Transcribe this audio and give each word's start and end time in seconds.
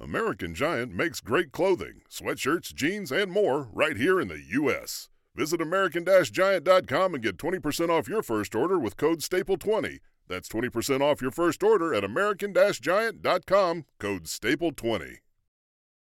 American 0.00 0.54
Giant 0.54 0.94
makes 0.94 1.20
great 1.20 1.50
clothing, 1.50 2.02
sweatshirts, 2.08 2.72
jeans, 2.72 3.10
and 3.10 3.32
more 3.32 3.68
right 3.72 3.96
here 3.96 4.20
in 4.20 4.28
the 4.28 4.40
U.S. 4.50 5.08
Visit 5.34 5.60
American-Giant.com 5.60 7.14
and 7.14 7.22
get 7.22 7.36
20% 7.36 7.90
off 7.90 8.08
your 8.08 8.22
first 8.22 8.54
order 8.54 8.78
with 8.78 8.96
code 8.96 9.20
STAPLE20. 9.20 9.98
That's 10.28 10.48
20% 10.48 11.00
off 11.00 11.20
your 11.20 11.32
first 11.32 11.64
order 11.64 11.94
at 11.94 12.04
American-Giant.com, 12.04 13.84
code 13.98 14.24
STAPLE20. 14.24 15.16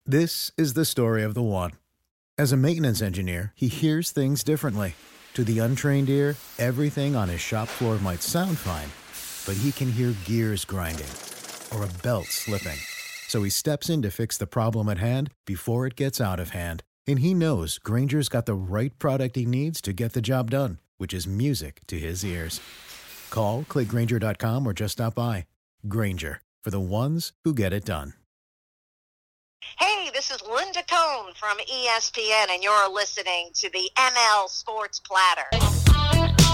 This 0.06 0.52
is 0.58 0.74
the 0.74 0.86
story 0.86 1.22
of 1.22 1.36
the 1.36 1.44
one. 1.44 1.74
As 2.36 2.52
a 2.52 2.58
maintenance 2.58 3.02
engineer, 3.02 3.54
he 3.56 3.68
hears 3.68 4.10
things 4.10 4.44
differently. 4.44 4.96
To 5.36 5.44
the 5.44 5.60
untrained 5.60 6.10
ear, 6.10 6.36
everything 6.58 7.16
on 7.16 7.30
his 7.30 7.42
shop 7.42 7.68
floor 7.68 8.00
might 8.00 8.24
sound 8.24 8.58
fine, 8.58 8.90
but 9.46 9.62
he 9.62 9.72
can 9.72 9.92
hear 9.92 10.16
gears 10.26 10.66
grinding 10.66 11.06
or 11.72 11.84
a 11.84 12.02
belt 12.02 12.26
slipping. 12.26 12.80
So 13.34 13.42
he 13.42 13.50
steps 13.50 13.90
in 13.90 14.04
to 14.04 14.12
fix 14.12 14.38
the 14.38 14.46
problem 14.46 14.88
at 14.88 15.00
hand 15.00 15.32
before 15.48 15.88
it 15.88 15.96
gets 15.96 16.22
out 16.22 16.40
of 16.40 16.52
hand. 16.52 16.84
And 17.08 17.18
he 17.18 17.34
knows 17.34 17.80
Grainger's 17.80 18.30
got 18.30 18.46
the 18.46 18.54
right 18.54 18.96
product 19.00 19.36
he 19.36 19.44
needs 19.44 19.82
to 19.82 19.92
get 19.92 20.14
the 20.14 20.22
job 20.22 20.52
done, 20.52 20.78
which 21.00 21.16
is 21.16 21.26
music 21.26 21.82
to 21.88 21.98
his 21.98 22.24
ears. 22.24 22.62
Call, 23.32 23.64
clickgrainger.com, 23.64 24.68
or 24.68 24.74
just 24.74 24.92
stop 24.92 25.16
by. 25.16 25.48
Grainger, 25.88 26.42
for 26.64 26.70
the 26.70 26.80
ones 26.80 27.34
who 27.44 27.56
get 27.56 27.74
it 27.74 27.86
done. 27.86 28.14
Hey, 29.80 30.12
this 30.14 30.30
is 30.30 30.44
Linda 30.44 30.84
Cohn 30.88 31.34
from 31.34 31.58
ESPN, 31.58 32.52
and 32.52 32.62
you're 32.62 32.94
listening 32.94 33.50
to 33.56 33.72
the 33.72 33.90
ML 33.98 34.48
Sports 34.48 35.00
Platter. 35.00 36.53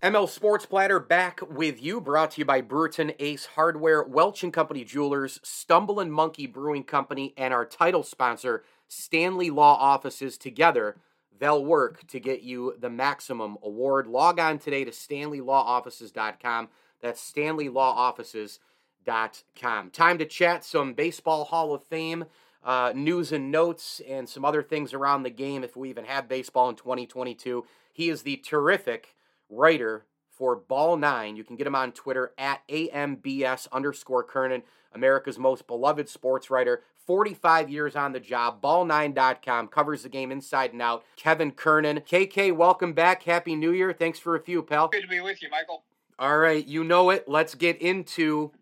ML 0.00 0.28
Sports 0.28 0.64
Platter 0.64 1.00
back 1.00 1.40
with 1.50 1.82
you, 1.82 2.00
brought 2.00 2.30
to 2.30 2.40
you 2.40 2.44
by 2.44 2.62
Brewerton 2.62 3.16
Ace 3.18 3.46
Hardware, 3.56 4.04
Welch 4.04 4.44
and 4.44 4.52
Company 4.52 4.84
Jewelers, 4.84 5.40
Stumbling 5.42 6.12
Monkey 6.12 6.46
Brewing 6.46 6.84
Company, 6.84 7.34
and 7.36 7.52
our 7.52 7.64
title 7.64 8.04
sponsor, 8.04 8.62
Stanley 8.86 9.50
Law 9.50 9.74
Offices. 9.74 10.38
Together, 10.38 10.98
they'll 11.36 11.64
work 11.64 12.06
to 12.06 12.20
get 12.20 12.42
you 12.42 12.76
the 12.78 12.88
maximum 12.88 13.58
award. 13.60 14.06
Log 14.06 14.38
on 14.38 14.60
today 14.60 14.84
to 14.84 14.92
StanleyLawOffices.com. 14.92 16.68
That's 17.00 17.32
StanleyLawOffices.com. 17.32 19.90
Time 19.90 20.18
to 20.18 20.26
chat 20.26 20.64
some 20.64 20.94
Baseball 20.94 21.46
Hall 21.46 21.74
of 21.74 21.82
Fame 21.82 22.26
uh, 22.62 22.92
news 22.94 23.32
and 23.32 23.50
notes 23.50 24.00
and 24.08 24.28
some 24.28 24.44
other 24.44 24.62
things 24.62 24.94
around 24.94 25.24
the 25.24 25.30
game 25.30 25.64
if 25.64 25.76
we 25.76 25.90
even 25.90 26.04
have 26.04 26.28
baseball 26.28 26.68
in 26.68 26.76
2022. 26.76 27.66
He 27.92 28.08
is 28.08 28.22
the 28.22 28.36
terrific 28.36 29.16
writer 29.48 30.06
for 30.30 30.56
Ball 30.56 30.96
Nine. 30.96 31.36
You 31.36 31.44
can 31.44 31.56
get 31.56 31.66
him 31.66 31.74
on 31.74 31.92
Twitter 31.92 32.32
at 32.38 32.66
AMBS 32.68 33.68
underscore 33.72 34.22
Kernan, 34.22 34.62
America's 34.92 35.38
most 35.38 35.66
beloved 35.66 36.08
sports 36.08 36.50
writer. 36.50 36.82
45 37.06 37.70
years 37.70 37.96
on 37.96 38.12
the 38.12 38.20
job. 38.20 38.60
Ball9.com 38.60 39.68
covers 39.68 40.02
the 40.02 40.10
game 40.10 40.30
inside 40.30 40.72
and 40.72 40.82
out. 40.82 41.04
Kevin 41.16 41.50
Kernan. 41.52 42.00
KK, 42.00 42.54
welcome 42.54 42.92
back. 42.92 43.22
Happy 43.22 43.56
New 43.56 43.72
Year. 43.72 43.94
Thanks 43.94 44.18
for 44.18 44.36
a 44.36 44.40
few, 44.40 44.62
pal. 44.62 44.88
Good 44.88 45.02
to 45.02 45.08
be 45.08 45.20
with 45.20 45.42
you, 45.42 45.48
Michael. 45.50 45.84
All 46.18 46.38
right, 46.38 46.66
you 46.66 46.84
know 46.84 47.10
it. 47.10 47.26
Let's 47.26 47.54
get 47.54 47.80
into 47.80 48.52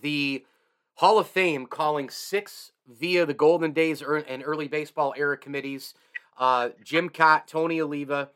the 0.00 0.44
Hall 0.94 1.18
of 1.18 1.28
Fame 1.28 1.66
calling 1.66 2.10
six 2.10 2.72
via 2.88 3.24
the 3.24 3.34
Golden 3.34 3.72
Days 3.72 4.02
and 4.02 4.42
early 4.44 4.66
baseball 4.66 5.14
era 5.16 5.36
committees. 5.36 5.94
Uh, 6.36 6.70
Jim 6.82 7.08
Kaat, 7.10 7.46
Tony 7.46 7.80
Oliva, 7.80 8.30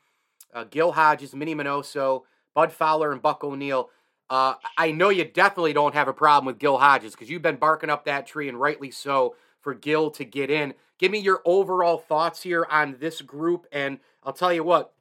uh, 0.53 0.65
Gil 0.65 0.93
Hodges, 0.93 1.35
Minnie 1.35 1.55
Minoso, 1.55 2.23
Bud 2.55 2.73
Fowler, 2.73 3.13
and 3.13 3.23
Buck 3.23 3.45
O'Neil. 3.45 3.91
Uh, 4.31 4.55
I 4.79 4.93
know 4.93 5.11
you 5.11 5.25
definitely 5.25 5.73
don't 5.73 5.95
have 5.95 6.09
a 6.09 6.13
problem 6.13 6.47
with 6.47 6.59
Gil 6.59 6.79
Hodges 6.79 7.13
because 7.13 7.29
you've 7.29 7.43
been 7.43 7.57
barking 7.57 7.91
up 7.91 8.05
that 8.05 8.27
tree, 8.27 8.49
and 8.49 8.59
rightly 8.59 8.91
so, 8.91 9.37
for 9.61 9.75
Gil 9.75 10.11
to 10.13 10.25
get 10.25 10.51
in. 10.51 10.75
Give 10.99 11.11
me 11.11 11.19
your 11.19 11.43
overall 11.45 11.99
thoughts 11.99 12.43
here 12.43 12.67
on 12.71 12.97
this 12.99 13.21
group, 13.21 13.67
and 13.73 13.99
I'll 14.23 14.33
tell 14.33 14.53
you 14.53 14.65
what, 14.65 14.93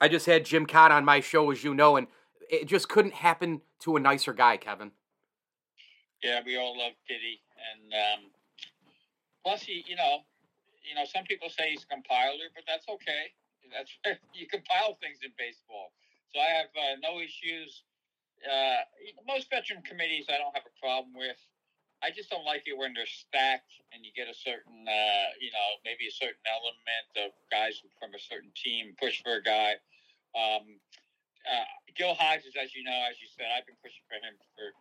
I 0.00 0.08
just 0.08 0.26
had 0.26 0.44
Jim 0.44 0.66
Kaat 0.66 0.90
on 0.90 1.04
my 1.04 1.20
show, 1.20 1.50
as 1.50 1.64
you 1.64 1.74
know, 1.74 1.96
and 1.96 2.06
it 2.50 2.66
just 2.66 2.88
couldn't 2.88 3.14
happen 3.14 3.62
to 3.80 3.96
a 3.96 4.00
nicer 4.00 4.32
guy, 4.32 4.56
Kevin. 4.56 4.92
Yeah, 6.22 6.40
we 6.44 6.56
all 6.56 6.78
love 6.78 6.92
Kitty, 7.06 7.42
and 7.72 7.92
um, 7.92 8.30
plus 9.44 9.62
he, 9.62 9.84
you 9.86 9.96
know, 9.96 10.20
you 10.88 10.94
know, 10.94 11.04
some 11.04 11.24
people 11.24 11.48
say 11.50 11.70
he's 11.70 11.84
a 11.84 11.86
compiler, 11.86 12.48
but 12.54 12.64
that's 12.66 12.88
okay. 12.88 13.32
That's 13.72 13.92
right. 14.04 14.18
you 14.36 14.46
compile 14.46 14.98
things 15.00 15.22
in 15.24 15.30
baseball, 15.38 15.92
so 16.34 16.40
I 16.40 16.50
have 16.60 16.70
uh, 16.74 16.96
no 17.00 17.20
issues. 17.20 17.84
Uh, 18.44 18.84
most 19.24 19.48
veteran 19.48 19.80
committees, 19.86 20.28
I 20.28 20.36
don't 20.36 20.52
have 20.52 20.68
a 20.68 20.76
problem 20.76 21.16
with. 21.16 21.40
I 22.04 22.12
just 22.12 22.28
don't 22.28 22.44
like 22.44 22.68
it 22.68 22.76
when 22.76 22.92
they're 22.92 23.08
stacked 23.08 23.80
and 23.96 24.04
you 24.04 24.12
get 24.12 24.28
a 24.28 24.36
certain, 24.36 24.84
uh, 24.84 25.28
you 25.40 25.48
know, 25.48 25.68
maybe 25.88 26.04
a 26.04 26.12
certain 26.12 26.44
element 26.44 27.08
of 27.16 27.32
guys 27.48 27.80
from 27.96 28.12
a 28.12 28.20
certain 28.20 28.52
team 28.52 28.92
push 29.00 29.24
for 29.24 29.40
a 29.40 29.42
guy. 29.42 29.80
Um, 30.36 30.76
uh, 31.48 31.64
Gil 31.96 32.12
Hodges, 32.12 32.52
as 32.60 32.76
you 32.76 32.84
know, 32.84 33.00
as 33.08 33.16
you 33.24 33.28
said, 33.32 33.48
I've 33.48 33.64
been 33.64 33.80
pushing 33.80 34.04
for 34.04 34.20
him 34.20 34.36
for. 34.52 34.76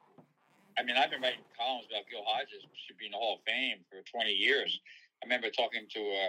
I 0.75 0.83
mean, 0.83 0.97
I've 0.97 1.13
been 1.13 1.21
writing 1.21 1.45
columns 1.55 1.87
about 1.87 2.09
Gil 2.11 2.25
Hodges 2.25 2.65
should 2.75 2.97
be 2.97 3.07
in 3.07 3.15
the 3.15 3.21
Hall 3.21 3.39
of 3.39 3.45
Fame 3.47 3.85
for 3.87 4.01
20 4.03 4.33
years. 4.33 4.81
I 5.21 5.29
remember 5.29 5.47
talking 5.47 5.85
to 5.95 6.01
a, 6.01 6.23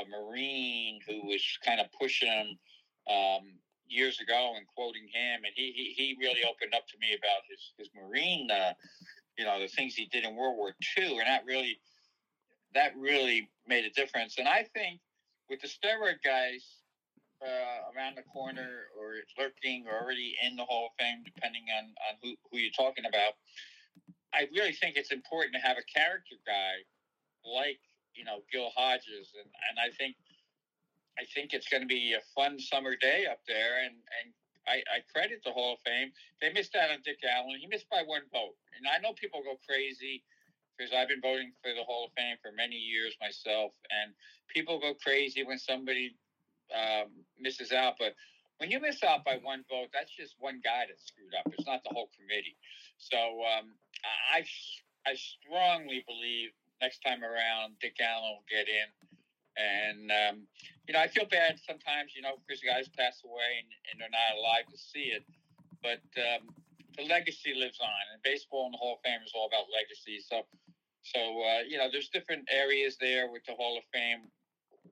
a 0.00 0.08
Marine 0.08 1.00
who 1.06 1.26
was 1.26 1.42
kind 1.64 1.80
of 1.80 1.86
pushing 1.98 2.28
him 2.28 2.58
um, 3.12 3.42
years 3.88 4.20
ago 4.20 4.54
and 4.56 4.66
quoting 4.66 5.08
him, 5.12 5.44
and 5.44 5.52
he, 5.54 5.72
he 5.72 5.94
he 5.96 6.16
really 6.20 6.44
opened 6.44 6.74
up 6.74 6.86
to 6.88 6.98
me 6.98 7.16
about 7.16 7.42
his 7.48 7.72
his 7.78 7.88
Marine, 7.94 8.50
uh, 8.50 8.72
you 9.36 9.44
know, 9.44 9.60
the 9.60 9.68
things 9.68 9.94
he 9.94 10.06
did 10.06 10.24
in 10.24 10.36
World 10.36 10.56
War 10.56 10.74
II, 10.96 11.18
and 11.18 11.26
that 11.26 11.44
really 11.46 11.78
that 12.74 12.92
really 12.96 13.48
made 13.66 13.84
a 13.84 13.90
difference. 13.90 14.38
And 14.38 14.48
I 14.48 14.66
think 14.74 15.00
with 15.48 15.60
the 15.60 15.68
steroid 15.68 16.22
guys 16.24 16.64
uh, 17.42 17.94
around 17.94 18.16
the 18.16 18.22
corner 18.22 18.90
or 18.98 19.14
lurking 19.38 19.86
or 19.86 20.02
already 20.02 20.36
in 20.42 20.56
the 20.56 20.64
Hall 20.64 20.86
of 20.86 20.92
Fame, 20.98 21.22
depending 21.24 21.64
on, 21.76 21.84
on 22.08 22.14
who, 22.22 22.34
who 22.50 22.58
you're 22.58 22.74
talking 22.76 23.04
about, 23.06 23.34
I 24.34 24.48
really 24.54 24.72
think 24.72 24.96
it's 24.96 25.12
important 25.12 25.54
to 25.54 25.60
have 25.60 25.76
a 25.78 25.86
character 25.86 26.36
guy 26.46 26.84
like, 27.46 27.80
you 28.18 28.24
know, 28.26 28.42
Gil 28.50 28.70
Hodges. 28.74 29.30
And, 29.38 29.46
and 29.46 29.78
I 29.78 29.94
think 29.94 30.16
I 31.18 31.26
think 31.34 31.54
it's 31.54 31.66
going 31.66 31.82
to 31.82 31.90
be 31.90 32.14
a 32.14 32.22
fun 32.34 32.58
summer 32.58 32.94
day 32.94 33.26
up 33.26 33.40
there. 33.46 33.82
And, 33.82 33.94
and 34.22 34.26
I, 34.66 34.82
I 34.86 35.02
credit 35.10 35.42
the 35.44 35.50
Hall 35.50 35.74
of 35.74 35.80
Fame. 35.82 36.12
They 36.40 36.52
missed 36.52 36.76
out 36.76 36.90
on 36.90 37.02
Dick 37.02 37.18
Allen. 37.26 37.58
He 37.58 37.66
missed 37.66 37.90
by 37.90 38.02
one 38.06 38.22
vote. 38.30 38.54
And 38.78 38.86
I 38.86 39.02
know 39.02 39.14
people 39.18 39.42
go 39.42 39.58
crazy 39.66 40.22
because 40.76 40.94
I've 40.94 41.08
been 41.08 41.20
voting 41.20 41.50
for 41.58 41.74
the 41.74 41.82
Hall 41.82 42.06
of 42.06 42.12
Fame 42.14 42.38
for 42.38 42.54
many 42.54 42.76
years 42.76 43.18
myself. 43.18 43.74
And 43.90 44.14
people 44.46 44.78
go 44.78 44.94
crazy 44.94 45.42
when 45.42 45.58
somebody 45.58 46.14
um, 46.70 47.10
misses 47.34 47.72
out. 47.72 47.98
But 47.98 48.14
when 48.62 48.70
you 48.70 48.78
miss 48.78 49.02
out 49.02 49.24
by 49.24 49.42
one 49.42 49.66
vote, 49.66 49.90
that's 49.90 50.14
just 50.14 50.38
one 50.38 50.60
guy 50.62 50.86
that 50.86 51.02
screwed 51.02 51.34
up. 51.34 51.50
It's 51.50 51.66
not 51.66 51.82
the 51.82 51.90
whole 51.90 52.10
committee. 52.14 52.54
So 52.98 53.18
um, 53.18 53.74
I, 54.30 54.46
I 55.02 55.18
strongly 55.18 56.06
believe 56.06 56.54
next 56.80 57.00
time 57.00 57.22
around, 57.22 57.78
Dick 57.80 57.96
Allen 58.00 58.38
will 58.38 58.48
get 58.48 58.66
in. 58.68 58.88
And, 59.58 60.10
um, 60.14 60.36
you 60.86 60.94
know, 60.94 61.00
I 61.02 61.08
feel 61.08 61.26
bad 61.26 61.58
sometimes, 61.58 62.14
you 62.14 62.22
know, 62.22 62.38
because 62.46 62.62
guys 62.62 62.86
pass 62.94 63.22
away 63.26 63.58
and, 63.58 63.68
and 63.90 63.94
they're 63.98 64.14
not 64.14 64.38
alive 64.38 64.70
to 64.70 64.78
see 64.78 65.10
it. 65.10 65.26
But 65.82 66.02
um, 66.14 66.54
the 66.98 67.06
legacy 67.06 67.54
lives 67.54 67.78
on, 67.80 68.02
and 68.12 68.22
baseball 68.22 68.66
and 68.66 68.74
the 68.74 68.78
Hall 68.78 68.98
of 68.98 69.02
Fame 69.06 69.22
is 69.24 69.32
all 69.34 69.46
about 69.46 69.70
legacy. 69.70 70.18
So, 70.18 70.42
so 71.02 71.20
uh, 71.46 71.62
you 71.66 71.78
know, 71.78 71.86
there's 71.90 72.10
different 72.10 72.46
areas 72.50 72.98
there 73.00 73.30
with 73.30 73.46
the 73.46 73.54
Hall 73.54 73.78
of 73.78 73.84
Fame, 73.94 74.30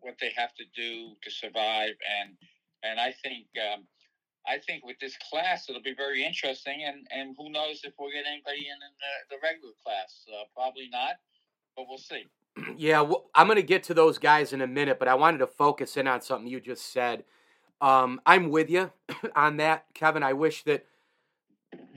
what 0.00 0.14
they 0.20 0.30
have 0.36 0.54
to 0.54 0.64
do 0.74 1.18
to 1.22 1.30
survive, 1.30 1.98
and 2.06 2.38
and 2.82 3.00
I 3.00 3.12
think 3.22 3.50
um, 3.58 3.86
I 4.46 4.58
think 4.62 4.86
with 4.86 4.98
this 5.00 5.18
class 5.18 5.66
it'll 5.68 5.82
be 5.82 5.98
very 5.98 6.22
interesting, 6.22 6.86
and 6.86 7.06
and 7.10 7.34
who 7.36 7.50
knows 7.50 7.82
if 7.82 7.94
we'll 7.98 8.14
get 8.14 8.24
anybody 8.26 8.70
in, 8.70 8.78
in 8.78 8.94
the, 9.02 9.36
the 9.36 9.38
regular 9.42 9.74
class? 9.82 10.22
Uh, 10.30 10.46
probably 10.54 10.88
not, 10.92 11.18
but 11.76 11.86
we'll 11.88 11.98
see. 11.98 12.24
Yeah, 12.78 13.02
well, 13.02 13.26
I'm 13.34 13.48
going 13.48 13.56
to 13.56 13.62
get 13.62 13.82
to 13.84 13.94
those 13.94 14.16
guys 14.16 14.54
in 14.54 14.62
a 14.62 14.66
minute, 14.66 14.98
but 14.98 15.08
I 15.08 15.14
wanted 15.14 15.38
to 15.38 15.46
focus 15.46 15.98
in 15.98 16.08
on 16.08 16.22
something 16.22 16.48
you 16.48 16.58
just 16.58 16.90
said. 16.90 17.24
Um, 17.82 18.18
I'm 18.24 18.48
with 18.50 18.70
you 18.70 18.92
on 19.36 19.58
that, 19.58 19.84
Kevin. 19.92 20.22
I 20.22 20.32
wish 20.32 20.64
that 20.64 20.86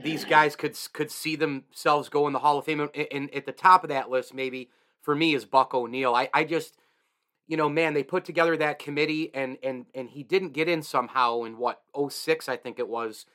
these 0.03 0.25
guys 0.25 0.55
could 0.55 0.77
could 0.93 1.11
see 1.11 1.35
themselves 1.35 2.09
go 2.09 2.27
in 2.27 2.33
the 2.33 2.39
Hall 2.39 2.57
of 2.57 2.65
Fame. 2.65 2.81
And, 2.81 3.07
and 3.11 3.33
at 3.33 3.45
the 3.45 3.53
top 3.53 3.83
of 3.83 3.89
that 3.89 4.09
list, 4.09 4.33
maybe 4.33 4.69
for 5.01 5.15
me, 5.15 5.33
is 5.33 5.45
Buck 5.45 5.73
O'Neil. 5.73 6.13
I, 6.13 6.29
I 6.33 6.43
just, 6.43 6.77
you 7.47 7.55
know, 7.57 7.69
man, 7.69 7.93
they 7.93 8.03
put 8.03 8.25
together 8.25 8.57
that 8.57 8.79
committee, 8.79 9.33
and 9.33 9.57
and 9.63 9.85
and 9.95 10.09
he 10.09 10.23
didn't 10.23 10.53
get 10.53 10.67
in 10.67 10.81
somehow 10.81 11.43
in 11.43 11.57
what 11.57 11.81
06, 12.09 12.49
I 12.49 12.57
think 12.57 12.79
it 12.79 12.89
was. 12.89 13.25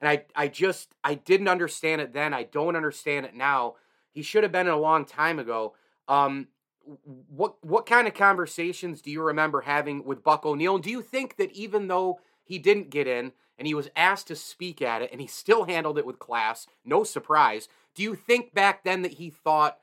And 0.00 0.08
I 0.08 0.24
I 0.34 0.48
just 0.48 0.94
I 1.04 1.14
didn't 1.14 1.48
understand 1.48 2.00
it 2.00 2.12
then. 2.12 2.34
I 2.34 2.42
don't 2.42 2.76
understand 2.76 3.26
it 3.26 3.34
now. 3.34 3.76
He 4.10 4.22
should 4.22 4.42
have 4.42 4.52
been 4.52 4.66
in 4.66 4.72
a 4.72 4.78
long 4.78 5.04
time 5.04 5.38
ago. 5.38 5.74
Um, 6.08 6.48
what 7.28 7.64
what 7.64 7.86
kind 7.86 8.08
of 8.08 8.14
conversations 8.14 9.02
do 9.02 9.10
you 9.10 9.22
remember 9.22 9.62
having 9.62 10.04
with 10.04 10.24
Buck 10.24 10.44
O'Neil? 10.44 10.78
Do 10.78 10.90
you 10.90 11.02
think 11.02 11.36
that 11.36 11.52
even 11.52 11.88
though 11.88 12.20
he 12.42 12.58
didn't 12.58 12.90
get 12.90 13.06
in 13.06 13.32
and 13.56 13.66
he 13.66 13.74
was 13.74 13.90
asked 13.94 14.26
to 14.28 14.36
speak 14.36 14.82
at 14.82 15.02
it 15.02 15.10
and 15.12 15.20
he 15.20 15.26
still 15.26 15.64
handled 15.64 15.98
it 15.98 16.06
with 16.06 16.18
class, 16.18 16.66
no 16.84 17.04
surprise, 17.04 17.68
do 17.94 18.02
you 18.02 18.14
think 18.14 18.52
back 18.52 18.84
then 18.84 19.02
that 19.02 19.14
he 19.14 19.30
thought, 19.30 19.78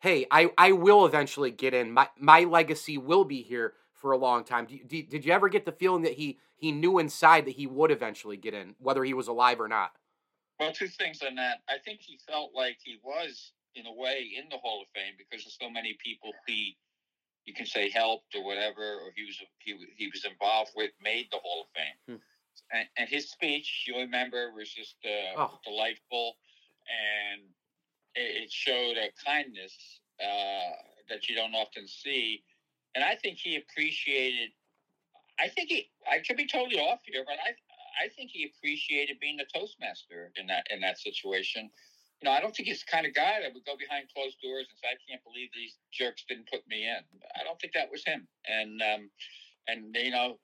"Hey, 0.00 0.26
I 0.30 0.52
I 0.56 0.72
will 0.72 1.06
eventually 1.06 1.50
get 1.50 1.74
in. 1.74 1.92
My 1.92 2.08
my 2.16 2.44
legacy 2.44 2.98
will 2.98 3.24
be 3.24 3.42
here 3.42 3.74
for 3.92 4.12
a 4.12 4.18
long 4.18 4.44
time." 4.44 4.66
Do, 4.66 4.78
do, 4.86 5.02
did 5.02 5.24
you 5.24 5.32
ever 5.32 5.48
get 5.48 5.64
the 5.64 5.72
feeling 5.72 6.02
that 6.02 6.14
he 6.14 6.38
he 6.54 6.72
knew 6.72 6.98
inside 6.98 7.46
that 7.46 7.56
he 7.56 7.66
would 7.66 7.90
eventually 7.90 8.36
get 8.36 8.54
in, 8.54 8.76
whether 8.78 9.02
he 9.04 9.14
was 9.14 9.28
alive 9.28 9.60
or 9.60 9.68
not? 9.68 9.92
Well, 10.60 10.72
two 10.72 10.88
things 10.88 11.22
on 11.22 11.36
that. 11.36 11.62
I 11.68 11.78
think 11.84 12.00
he 12.00 12.18
felt 12.28 12.52
like 12.54 12.78
he 12.82 12.98
was 13.02 13.52
in 13.78 13.86
a 13.86 13.92
way 13.92 14.30
in 14.36 14.48
the 14.50 14.58
Hall 14.58 14.82
of 14.82 14.88
Fame 14.94 15.14
because 15.16 15.44
there's 15.44 15.56
so 15.60 15.70
many 15.70 15.96
people 16.04 16.32
he 16.46 16.76
you 17.48 17.54
can 17.54 17.64
say 17.64 17.88
helped 17.90 18.34
or 18.34 18.44
whatever, 18.44 18.82
or 18.82 19.10
he 19.16 19.24
was 19.24 19.40
he 19.58 19.74
he 19.96 20.08
was 20.08 20.24
involved 20.26 20.72
with, 20.76 20.90
made 21.02 21.28
the 21.32 21.38
Hall 21.38 21.62
of 21.62 21.68
Fame. 21.74 22.16
Hmm. 22.16 22.22
And, 22.76 22.88
and, 22.98 23.08
his 23.08 23.30
speech, 23.30 23.84
you 23.86 23.96
remember, 23.96 24.52
was 24.52 24.68
just 24.68 24.96
uh, 25.04 25.40
oh. 25.40 25.58
delightful, 25.64 26.36
and 26.84 27.40
it, 28.14 28.42
it 28.42 28.52
showed 28.52 28.98
a 28.98 29.08
kindness 29.24 29.74
uh, 30.20 30.76
that 31.08 31.28
you 31.28 31.36
don't 31.36 31.54
often 31.54 31.88
see. 31.88 32.42
And 32.94 33.02
I 33.02 33.14
think 33.14 33.38
he 33.38 33.56
appreciated. 33.56 34.50
I 35.40 35.48
think 35.48 35.70
he. 35.70 35.88
I 36.10 36.18
could 36.18 36.36
be 36.36 36.46
totally 36.46 36.78
off 36.78 37.00
here, 37.04 37.24
but 37.24 37.36
I 37.46 37.54
I 38.04 38.08
think 38.08 38.30
he 38.30 38.50
appreciated 38.52 39.18
being 39.20 39.38
the 39.38 39.46
toastmaster 39.58 40.32
in 40.36 40.46
that 40.48 40.66
in 40.70 40.80
that 40.80 40.98
situation 40.98 41.70
you 42.20 42.28
know, 42.28 42.34
I 42.34 42.40
don't 42.40 42.54
think 42.54 42.68
he's 42.68 42.82
the 42.82 42.90
kind 42.90 43.06
of 43.06 43.14
guy 43.14 43.38
that 43.42 43.54
would 43.54 43.64
go 43.64 43.76
behind 43.78 44.10
closed 44.12 44.38
doors 44.42 44.66
and 44.68 44.78
say, 44.82 44.90
"I 44.90 44.98
can't 45.08 45.22
believe 45.22 45.50
these 45.54 45.78
jerks 45.92 46.24
didn't 46.28 46.50
put 46.50 46.66
me 46.66 46.82
in." 46.82 47.02
I 47.38 47.44
don't 47.44 47.60
think 47.60 47.74
that 47.74 47.90
was 47.90 48.04
him. 48.04 48.26
And 48.46 48.82
um, 48.82 49.10
and 49.68 49.94
you 49.94 50.10
know, 50.10 50.38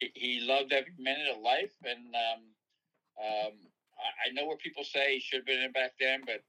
he, 0.00 0.40
loved 0.40 0.72
every 0.72 0.92
minute 0.98 1.28
of 1.34 1.42
life. 1.42 1.74
And 1.84 2.14
um, 2.14 2.42
um, 3.20 3.52
I, 3.98 4.30
I 4.30 4.32
know 4.32 4.46
what 4.46 4.60
people 4.60 4.84
say 4.84 5.14
he 5.14 5.20
should 5.20 5.40
have 5.40 5.46
been 5.46 5.62
in 5.62 5.72
back 5.72 5.92
then, 6.00 6.22
but 6.24 6.42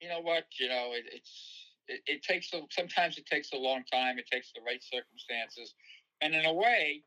you 0.00 0.08
know 0.08 0.20
what? 0.20 0.44
You 0.58 0.68
know, 0.68 0.92
it, 0.92 1.04
it's 1.12 1.66
it, 1.88 2.00
it 2.06 2.22
takes 2.22 2.52
a, 2.54 2.62
sometimes 2.70 3.18
it 3.18 3.26
takes 3.26 3.52
a 3.52 3.56
long 3.56 3.84
time. 3.92 4.18
It 4.18 4.26
takes 4.32 4.52
the 4.52 4.62
right 4.64 4.82
circumstances, 4.82 5.74
and 6.22 6.34
in 6.34 6.46
a 6.46 6.52
way, 6.52 7.02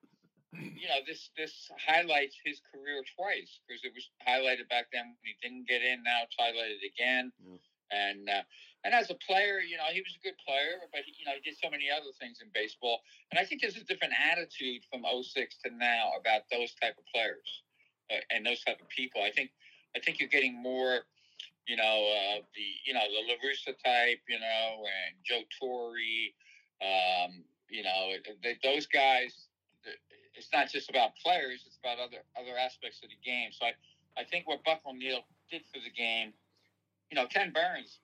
you 0.53 0.87
know, 0.89 1.05
this 1.05 1.29
this 1.37 1.69
highlights 1.77 2.35
his 2.43 2.61
career 2.73 3.05
twice 3.13 3.61
because 3.67 3.85
it 3.85 3.93
was 3.93 4.09
highlighted 4.25 4.65
back 4.69 4.89
then 4.91 5.13
when 5.13 5.25
he 5.25 5.35
didn't 5.41 5.67
get 5.67 5.81
in. 5.81 6.01
Now 6.01 6.25
it's 6.25 6.33
highlighted 6.33 6.81
again, 6.81 7.31
yeah. 7.37 7.61
and 7.93 8.29
uh, 8.29 8.41
and 8.83 8.93
as 8.93 9.11
a 9.11 9.17
player, 9.21 9.59
you 9.61 9.77
know, 9.77 9.85
he 9.91 10.01
was 10.01 10.17
a 10.17 10.23
good 10.23 10.37
player, 10.41 10.81
but 10.91 11.01
he, 11.05 11.13
you 11.19 11.25
know, 11.25 11.37
he 11.37 11.43
did 11.45 11.59
so 11.61 11.69
many 11.69 11.85
other 11.91 12.09
things 12.17 12.39
in 12.41 12.47
baseball. 12.53 13.01
And 13.29 13.37
I 13.37 13.45
think 13.45 13.61
there's 13.61 13.77
a 13.77 13.83
different 13.83 14.13
attitude 14.17 14.81
from 14.89 15.03
06 15.03 15.35
to 15.65 15.69
now 15.75 16.15
about 16.17 16.49
those 16.49 16.73
type 16.81 16.97
of 16.97 17.05
players 17.13 17.45
uh, 18.09 18.23
and 18.31 18.45
those 18.45 18.63
type 18.63 18.81
of 18.81 18.89
people. 18.89 19.21
I 19.21 19.31
think 19.31 19.51
I 19.95 19.99
think 19.99 20.19
you're 20.19 20.33
getting 20.33 20.57
more. 20.57 21.05
You 21.67 21.77
know 21.77 22.01
uh, 22.09 22.41
the 22.57 22.67
you 22.85 22.97
know 22.97 23.05
the 23.05 23.21
La 23.29 23.37
Russa 23.45 23.77
type, 23.85 24.25
you 24.27 24.39
know, 24.39 24.81
and 24.89 25.13
Joe 25.21 25.45
Torre, 25.61 25.93
um, 26.81 27.43
you 27.69 27.83
know, 27.83 28.17
those 28.63 28.87
guys 28.87 29.49
it's 30.39 30.49
not 30.55 30.71
just 30.71 30.89
about 30.89 31.15
players; 31.19 31.67
it's 31.67 31.77
about 31.83 31.99
other 31.99 32.23
other 32.39 32.57
aspects 32.57 33.03
of 33.03 33.11
the 33.11 33.19
game. 33.19 33.51
So 33.51 33.67
I, 33.67 33.75
I 34.15 34.23
think 34.23 34.47
what 34.47 34.63
Buck 34.63 34.79
O'Neil 34.87 35.27
did 35.51 35.63
for 35.67 35.83
the 35.83 35.91
game, 35.91 36.31
you 37.11 37.15
know, 37.15 37.27
Ken 37.27 37.51
Burns, 37.51 37.99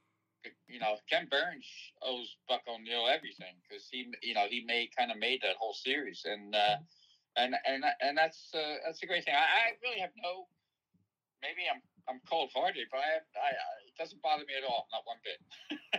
you 0.67 0.79
know, 0.79 0.99
Ken 1.09 1.27
Burns 1.31 1.65
owes 2.03 2.35
Buck 2.47 2.61
O'Neil 2.67 3.07
everything 3.07 3.55
because 3.63 3.87
he, 3.89 4.11
you 4.21 4.35
know, 4.35 4.45
he 4.49 4.63
made 4.67 4.91
kind 4.95 5.11
of 5.11 5.17
made 5.17 5.41
that 5.41 5.55
whole 5.55 5.73
series, 5.73 6.27
and 6.27 6.53
uh, 6.53 6.77
and 7.37 7.55
and 7.65 7.83
and 8.03 8.17
that's 8.17 8.51
uh, 8.53 8.83
that's 8.85 9.01
a 9.01 9.07
great 9.07 9.23
thing. 9.23 9.33
I, 9.33 9.71
I 9.71 9.79
really 9.81 9.99
have 10.03 10.11
no, 10.21 10.51
maybe 11.41 11.63
I'm 11.71 11.81
I'm 12.07 12.19
cold 12.29 12.51
hearted, 12.53 12.87
but 12.91 12.99
I, 12.99 13.09
have, 13.15 13.27
I, 13.39 13.49
I 13.55 13.71
it 13.87 13.95
doesn't 13.97 14.21
bother 14.21 14.43
me 14.43 14.53
at 14.59 14.67
all, 14.67 14.87
not 14.91 15.07
one 15.07 15.17
bit. 15.23 15.39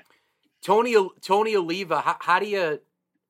Tony 0.63 0.95
Tony 1.23 1.57
Oliva, 1.57 2.01
how, 2.01 2.17
how 2.21 2.39
do 2.39 2.47
you 2.47 2.81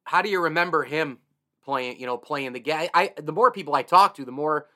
how 0.04 0.22
do 0.22 0.28
you 0.28 0.42
remember 0.42 0.82
him 0.82 1.18
playing, 1.66 2.00
you 2.00 2.06
know, 2.06 2.16
playing 2.16 2.52
the 2.52 2.60
game. 2.60 2.88
I, 2.94 3.12
the 3.20 3.32
more 3.32 3.50
people 3.50 3.74
I 3.74 3.82
talk 3.82 4.14
to, 4.14 4.24
the 4.24 4.32
more 4.32 4.68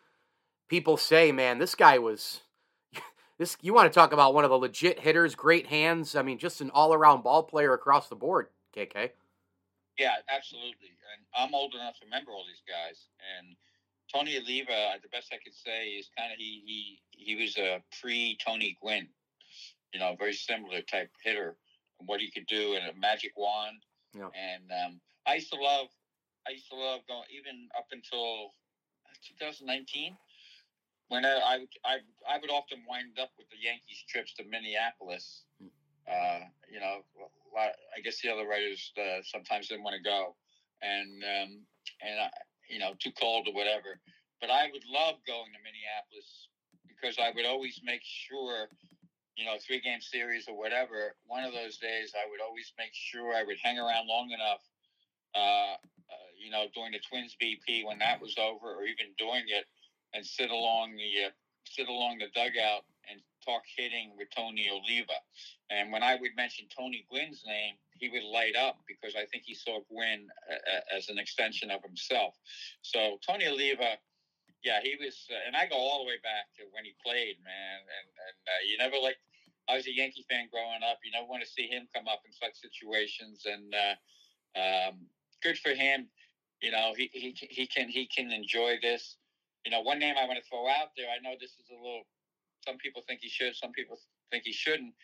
people 0.69 0.97
say, 0.97 1.33
"Man, 1.33 1.59
this 1.59 1.75
guy 1.75 1.99
was 1.99 2.41
this." 3.39 3.57
You 3.63 3.73
want 3.73 3.91
to 3.91 3.97
talk 3.97 4.13
about 4.13 4.35
one 4.35 4.45
of 4.45 4.51
the 4.51 4.59
legit 4.59 5.01
hitters, 5.01 5.35
great 5.35 5.69
hands. 5.69 6.15
I 6.15 6.23
mean, 6.23 6.39
just 6.39 6.61
an 6.61 6.71
all-around 6.71 7.23
ball 7.23 7.45
player 7.45 7.73
across 7.73 8.09
the 8.09 8.17
board. 8.17 8.49
KK. 8.77 9.11
Yeah, 9.99 10.15
absolutely. 10.29 10.93
And 11.15 11.25
I'm 11.35 11.55
old 11.55 11.75
enough 11.75 11.99
to 12.01 12.05
remember 12.05 12.33
all 12.33 12.45
these 12.47 12.63
guys. 12.67 13.07
And 13.39 13.57
Tony 14.13 14.37
Oliva, 14.39 14.99
the 15.03 15.09
best 15.09 15.33
I 15.33 15.39
could 15.43 15.55
say 15.55 15.89
is 15.89 16.11
kind 16.17 16.33
of 16.33 16.39
he 16.39 16.63
he 16.67 17.01
he 17.11 17.43
was 17.43 17.57
a 17.57 17.83
pre 18.01 18.37
Tony 18.45 18.77
Gwynn, 18.83 19.09
you 19.95 20.01
know, 20.01 20.17
very 20.19 20.33
similar 20.33 20.83
type 20.83 21.11
hitter 21.23 21.57
and 21.99 22.09
what 22.09 22.21
he 22.21 22.31
could 22.31 22.47
do 22.47 22.75
and 22.75 22.91
a 22.91 22.99
magic 22.99 23.33
wand. 23.37 23.85
Yeah. 24.15 24.29
And 24.35 24.71
um, 24.73 25.01
I 25.27 25.35
used 25.35 25.53
to 25.53 25.61
love 25.61 25.87
I 26.47 26.53
used 26.53 26.69
to 26.71 26.77
love 26.77 27.01
going 27.09 27.29
even 27.31 27.69
up 27.77 27.87
until 27.93 28.55
2019 29.39 30.17
when 31.09 31.25
I, 31.25 31.37
I, 31.39 31.55
I, 31.85 31.95
I 32.29 32.39
would 32.41 32.51
often 32.51 32.87
wind 32.89 33.19
up 33.21 33.31
with 33.37 33.51
the 33.51 33.59
Yankees 33.61 34.05
trips 34.09 34.35
to 34.35 34.45
Minneapolis. 34.45 35.45
Hmm. 35.61 35.75
Uh, 36.09 36.41
you 36.71 36.81
know, 36.81 37.03
I 37.57 38.01
guess 38.03 38.21
the 38.23 38.31
other 38.31 38.47
writers 38.47 38.93
uh, 38.99 39.23
sometimes 39.23 39.69
didn't 39.69 39.85
want 39.85 39.95
to 39.95 40.03
go, 40.03 40.35
and 40.83 41.23
um, 41.23 41.51
and 42.03 42.17
I, 42.19 42.31
you 42.69 42.79
know, 42.79 42.95
too 42.99 43.13
cold 43.13 43.47
or 43.47 43.55
whatever. 43.55 44.01
But 44.41 44.51
I 44.51 44.71
would 44.73 44.83
love 44.87 45.21
going 45.27 45.53
to 45.53 45.61
Minneapolis 45.61 46.49
because 46.89 47.19
I 47.19 47.31
would 47.35 47.45
always 47.45 47.79
make 47.85 48.01
sure, 48.03 48.71
you 49.37 49.45
know, 49.45 49.55
three 49.61 49.81
game 49.81 50.01
series 50.01 50.49
or 50.49 50.57
whatever. 50.57 51.15
One 51.27 51.45
of 51.45 51.53
those 51.53 51.79
days, 51.79 52.15
I 52.17 52.27
would 52.31 52.41
always 52.41 52.73
make 52.79 52.95
sure 52.95 53.35
I 53.35 53.45
would 53.45 53.59
hang 53.63 53.79
around 53.79 54.09
long 54.09 54.31
enough 54.31 54.63
uh, 55.35 55.39
uh, 55.39 55.77
you 56.41 56.51
know, 56.51 56.67
during 56.75 56.93
the 56.93 57.01
Twins 57.01 57.37
BP 57.41 57.85
when 57.87 57.99
that 57.99 58.21
was 58.21 58.37
over, 58.39 58.75
or 58.75 58.85
even 58.85 59.13
doing 59.19 59.45
it, 59.47 59.67
and 60.15 60.25
sit 60.25 60.51
along 60.51 60.97
the 60.97 61.27
uh, 61.27 61.31
sit 61.65 61.89
along 61.89 62.19
the 62.19 62.27
dugout 62.35 62.83
and 63.11 63.21
talk 63.45 63.63
hitting 63.77 64.13
with 64.17 64.29
Tony 64.35 64.69
Oliva. 64.71 65.19
And 65.71 65.93
when 65.93 66.03
I 66.03 66.17
would 66.17 66.35
mention 66.37 66.67
Tony 66.69 67.07
Gwynn's 67.11 67.43
name, 67.47 67.75
he 67.99 68.09
would 68.09 68.25
light 68.25 68.57
up 68.57 68.79
because 68.89 69.15
I 69.15 69.27
think 69.27 69.45
he 69.45 69.55
saw 69.55 69.81
Gwynn 69.91 70.29
uh, 70.51 70.97
as 70.97 71.09
an 71.09 71.19
extension 71.19 71.71
of 71.71 71.83
himself. 71.83 72.35
So 72.83 73.19
Tony 73.27 73.47
Oliva, 73.47 73.97
yeah, 74.65 74.81
he 74.83 74.97
was, 75.01 75.27
uh, 75.31 75.47
and 75.47 75.57
I 75.57 75.67
go 75.67 75.77
all 75.77 76.01
the 76.01 76.09
way 76.09 76.19
back 76.23 76.53
to 76.59 76.65
when 76.73 76.85
he 76.85 76.95
played, 77.05 77.37
man. 77.45 77.79
And 77.81 78.09
and 78.09 78.39
uh, 78.49 78.61
you 78.69 78.79
never 78.79 78.97
like, 79.03 79.17
I 79.69 79.77
was 79.77 79.87
a 79.87 79.95
Yankee 79.95 80.25
fan 80.29 80.49
growing 80.51 80.83
up. 80.83 80.99
You 81.05 81.13
never 81.13 81.27
want 81.27 81.43
to 81.43 81.49
see 81.49 81.67
him 81.67 81.89
come 81.95 82.09
up 82.09 82.23
in 82.27 82.33
such 82.33 82.59
situations, 82.61 83.47
and 83.47 83.75
uh, 83.75 83.97
um, 84.59 85.07
good 85.43 85.59
for 85.59 85.71
him. 85.71 86.09
You 86.61 86.71
know, 86.71 86.93
he, 86.97 87.11
he 87.13 87.35
he 87.49 87.67
can 87.67 87.89
he 87.89 88.07
can 88.07 88.33
enjoy 88.33 88.77
this. 88.83 89.17
You 89.65 89.71
know, 89.71 89.81
one 89.81 89.99
name 89.99 90.15
I 90.19 90.27
want 90.27 90.39
to 90.39 90.45
throw 90.49 90.69
out 90.69 90.93
there. 90.97 91.07
I 91.09 91.21
know 91.23 91.37
this 91.41 91.53
is 91.53 91.71
a 91.71 91.75
little. 91.75 92.03
Some 92.67 92.77
people 92.77 93.03
think 93.07 93.21
he 93.23 93.29
should. 93.29 93.57
Some 93.57 93.73
people 93.73 93.99
think 94.31 94.45
he 94.45 94.53
shouldn't. 94.53 94.95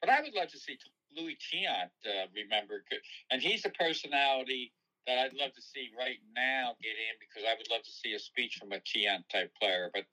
But 0.00 0.10
I 0.10 0.20
would 0.20 0.34
love 0.34 0.48
to 0.48 0.58
see 0.58 0.76
Luis 1.16 1.36
Tiant 1.38 1.92
uh, 2.04 2.26
remembered, 2.34 2.82
and 3.30 3.40
he's 3.40 3.64
a 3.64 3.70
personality 3.70 4.72
that 5.06 5.18
I'd 5.18 5.34
love 5.34 5.52
to 5.54 5.62
see 5.62 5.90
right 5.98 6.18
now 6.34 6.74
get 6.82 6.94
in 6.96 7.14
because 7.18 7.46
I 7.48 7.54
would 7.56 7.70
love 7.70 7.82
to 7.82 7.90
see 7.90 8.14
a 8.14 8.18
speech 8.18 8.56
from 8.58 8.72
a 8.72 8.80
Tiant 8.80 9.28
type 9.30 9.52
player. 9.60 9.90
But 9.92 10.04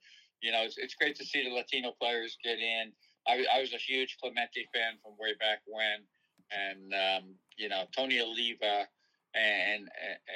you 0.42 0.52
know, 0.52 0.64
it's, 0.64 0.78
it's 0.78 0.96
great 0.96 1.16
to 1.18 1.26
see 1.26 1.44
the 1.44 1.54
Latino 1.54 1.94
players 2.00 2.38
get 2.44 2.60
in. 2.60 2.92
I, 3.28 3.46
I 3.54 3.62
was 3.62 3.74
a 3.74 3.78
huge 3.78 4.18
Clemente 4.22 4.68
fan 4.74 4.98
from 5.04 5.14
way 5.20 5.34
back 5.40 5.60
when, 5.66 6.04
and 6.52 6.94
um, 6.94 7.36
you 7.58 7.70
know, 7.70 7.86
Tony 7.96 8.20
Oliva 8.20 8.88
and 9.36 9.90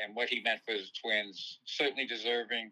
and 0.04 0.16
what 0.16 0.30
he 0.30 0.42
meant 0.42 0.62
for 0.66 0.74
the 0.74 0.86
Twins. 1.02 1.60
Certainly 1.66 2.08
deserving. 2.08 2.72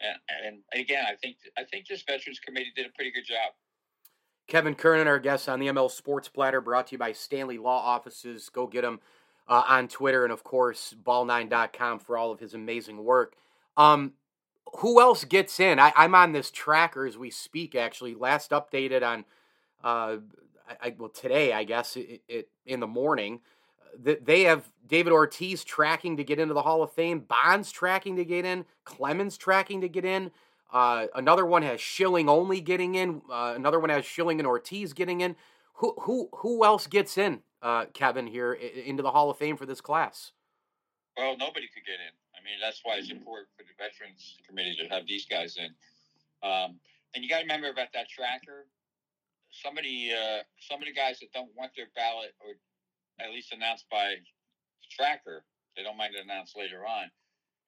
And, 0.00 0.18
and 0.46 0.80
again, 0.80 1.04
I 1.08 1.14
think 1.16 1.36
I 1.56 1.64
think 1.64 1.86
this 1.86 2.02
Veterans 2.02 2.40
Committee 2.40 2.72
did 2.74 2.86
a 2.86 2.90
pretty 2.90 3.12
good 3.12 3.26
job. 3.26 3.52
Kevin 4.48 4.74
Kernan, 4.74 5.06
our 5.06 5.18
guest 5.18 5.48
on 5.48 5.60
the 5.60 5.68
ML 5.68 5.90
Sports 5.90 6.28
Platter, 6.28 6.60
brought 6.60 6.88
to 6.88 6.92
you 6.92 6.98
by 6.98 7.12
Stanley 7.12 7.58
Law 7.58 7.80
Offices. 7.80 8.48
Go 8.48 8.66
get 8.66 8.84
him 8.84 9.00
uh, 9.48 9.62
on 9.66 9.88
Twitter 9.88 10.24
and, 10.24 10.32
of 10.32 10.44
course, 10.44 10.94
ball9.com 11.02 12.00
for 12.00 12.18
all 12.18 12.32
of 12.32 12.40
his 12.40 12.54
amazing 12.54 13.02
work. 13.04 13.34
Um, 13.76 14.12
who 14.78 15.00
else 15.00 15.24
gets 15.24 15.60
in? 15.60 15.78
I, 15.78 15.92
am 15.96 16.14
on 16.14 16.32
this 16.32 16.50
tracker 16.50 17.06
as 17.06 17.16
we 17.16 17.30
speak, 17.30 17.74
actually. 17.74 18.14
Last 18.14 18.50
updated 18.50 19.02
on, 19.02 19.24
uh, 19.82 20.16
I, 20.80 20.94
well, 20.98 21.08
today, 21.08 21.52
I 21.52 21.64
guess, 21.64 21.96
it, 21.96 22.22
it, 22.28 22.48
in 22.66 22.80
the 22.80 22.86
morning 22.86 23.40
that 24.00 24.26
they 24.26 24.42
have 24.42 24.68
David 24.86 25.12
Ortiz 25.12 25.64
tracking 25.64 26.16
to 26.16 26.24
get 26.24 26.38
into 26.38 26.54
the 26.54 26.62
Hall 26.62 26.82
of 26.82 26.92
Fame, 26.92 27.20
Bonds 27.20 27.70
tracking 27.70 28.16
to 28.16 28.24
get 28.24 28.44
in, 28.44 28.64
Clemens 28.84 29.36
tracking 29.36 29.80
to 29.80 29.88
get 29.88 30.04
in. 30.04 30.30
Uh, 30.72 31.06
another 31.14 31.44
one 31.44 31.62
has 31.62 31.80
Schilling 31.80 32.28
only 32.28 32.60
getting 32.60 32.94
in. 32.94 33.22
Uh, 33.30 33.52
another 33.54 33.78
one 33.78 33.90
has 33.90 34.04
Schilling 34.04 34.38
and 34.38 34.46
Ortiz 34.46 34.92
getting 34.92 35.20
in. 35.20 35.36
who 35.74 35.94
who 36.00 36.28
who 36.36 36.64
else 36.64 36.86
gets 36.86 37.18
in, 37.18 37.40
uh, 37.62 37.86
Kevin, 37.92 38.26
here 38.26 38.52
into 38.54 39.02
the 39.02 39.10
Hall 39.10 39.30
of 39.30 39.36
Fame 39.36 39.56
for 39.56 39.66
this 39.66 39.80
class? 39.80 40.32
Well, 41.16 41.36
nobody 41.36 41.66
could 41.68 41.84
get 41.84 42.00
in. 42.00 42.14
I 42.34 42.40
mean, 42.44 42.58
that's 42.60 42.80
why 42.82 42.96
it's 42.96 43.10
important 43.10 43.48
for 43.56 43.62
the 43.64 43.74
Veterans 43.78 44.38
Committee 44.46 44.76
to 44.80 44.88
have 44.88 45.06
these 45.06 45.26
guys 45.26 45.56
in. 45.56 45.70
Um, 46.42 46.80
and 47.14 47.22
you 47.22 47.28
got 47.28 47.38
to 47.38 47.44
remember 47.44 47.68
about 47.68 47.92
that 47.94 48.08
tracker. 48.08 48.66
Somebody, 49.50 50.12
uh, 50.12 50.42
some 50.58 50.80
of 50.80 50.86
the 50.88 50.94
guys 50.94 51.20
that 51.20 51.32
don't 51.32 51.50
want 51.56 51.72
their 51.76 51.88
ballot 51.94 52.34
or 52.40 52.54
at 53.22 53.30
least 53.30 53.52
announced 53.52 53.86
by 53.90 54.14
the 54.14 54.88
tracker, 54.90 55.44
they 55.76 55.82
don't 55.82 55.96
mind 55.96 56.14
it 56.14 56.24
announced 56.24 56.56
later 56.56 56.86
on. 56.86 57.10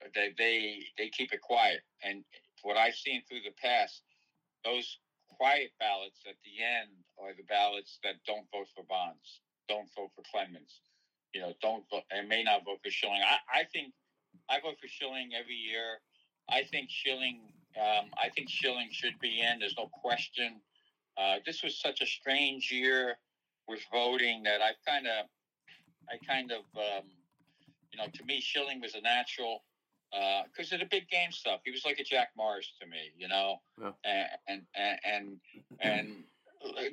But 0.00 0.10
they 0.14 0.34
they 0.36 0.82
they 0.98 1.08
keep 1.08 1.32
it 1.32 1.40
quiet. 1.40 1.80
And 2.02 2.24
what 2.62 2.76
I've 2.76 2.94
seen 2.94 3.22
through 3.28 3.44
the 3.44 3.54
past, 3.62 4.02
those 4.64 4.98
quiet 5.28 5.70
ballots 5.80 6.20
at 6.28 6.36
the 6.44 6.62
end 6.62 6.90
are 7.18 7.34
the 7.34 7.44
ballots 7.48 7.98
that 8.02 8.16
don't 8.26 8.46
vote 8.52 8.68
for 8.74 8.84
Bonds, 8.84 9.40
don't 9.68 9.88
vote 9.96 10.10
for 10.14 10.22
Clemens, 10.30 10.80
you 11.34 11.40
know, 11.40 11.52
don't 11.60 11.84
vote 11.90 12.04
and 12.10 12.28
may 12.28 12.42
not 12.42 12.64
vote 12.64 12.78
for 12.82 12.90
Schilling. 12.90 13.22
I, 13.22 13.60
I 13.60 13.64
think 13.72 13.92
I 14.48 14.60
vote 14.60 14.76
for 14.80 14.88
Schilling 14.88 15.30
every 15.38 15.56
year. 15.56 16.00
I 16.50 16.62
think 16.64 16.90
Schilling. 16.90 17.40
Um, 17.76 18.10
I 18.22 18.28
think 18.28 18.48
Schilling 18.48 18.88
should 18.92 19.18
be 19.20 19.40
in. 19.40 19.58
There's 19.58 19.74
no 19.76 19.90
question. 19.92 20.60
Uh, 21.16 21.36
this 21.44 21.62
was 21.62 21.80
such 21.80 22.00
a 22.02 22.06
strange 22.06 22.70
year 22.70 23.16
with 23.66 23.80
voting 23.92 24.42
that 24.44 24.60
I've 24.60 24.78
kind 24.86 25.06
of, 25.06 25.26
I 26.10 26.24
kind 26.26 26.52
of, 26.52 26.64
um, 26.76 27.08
you 27.92 27.98
know, 27.98 28.06
to 28.12 28.24
me, 28.24 28.40
Schilling 28.40 28.80
was 28.80 28.94
a 28.94 29.00
natural 29.00 29.62
because 30.10 30.72
uh, 30.72 30.76
of 30.76 30.80
the 30.80 30.86
big 30.86 31.08
game 31.08 31.32
stuff. 31.32 31.60
He 31.64 31.70
was 31.70 31.84
like 31.84 31.98
a 31.98 32.04
Jack 32.04 32.28
Morris 32.36 32.72
to 32.80 32.86
me, 32.86 33.10
you 33.16 33.28
know, 33.28 33.56
yeah. 33.80 33.90
and, 34.46 34.62
and 34.76 34.98
and 35.04 35.40
and 35.80 36.24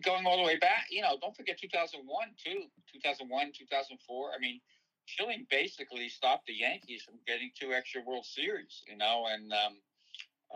going 0.03 0.25
all 0.25 0.37
the 0.37 0.43
way 0.43 0.57
back, 0.57 0.87
you 0.89 1.01
know, 1.01 1.17
don't 1.21 1.35
forget 1.35 1.57
2001 1.59 2.03
too, 2.43 2.63
2001, 2.91 3.51
2004. 3.57 4.31
I 4.35 4.39
mean, 4.39 4.59
Schilling 5.05 5.45
basically 5.49 6.09
stopped 6.09 6.47
the 6.47 6.53
Yankees 6.53 7.03
from 7.03 7.15
getting 7.27 7.51
two 7.59 7.73
extra 7.73 8.01
World 8.01 8.25
Series, 8.25 8.83
you 8.87 8.97
know, 8.97 9.25
and 9.31 9.51
um, 9.53 9.73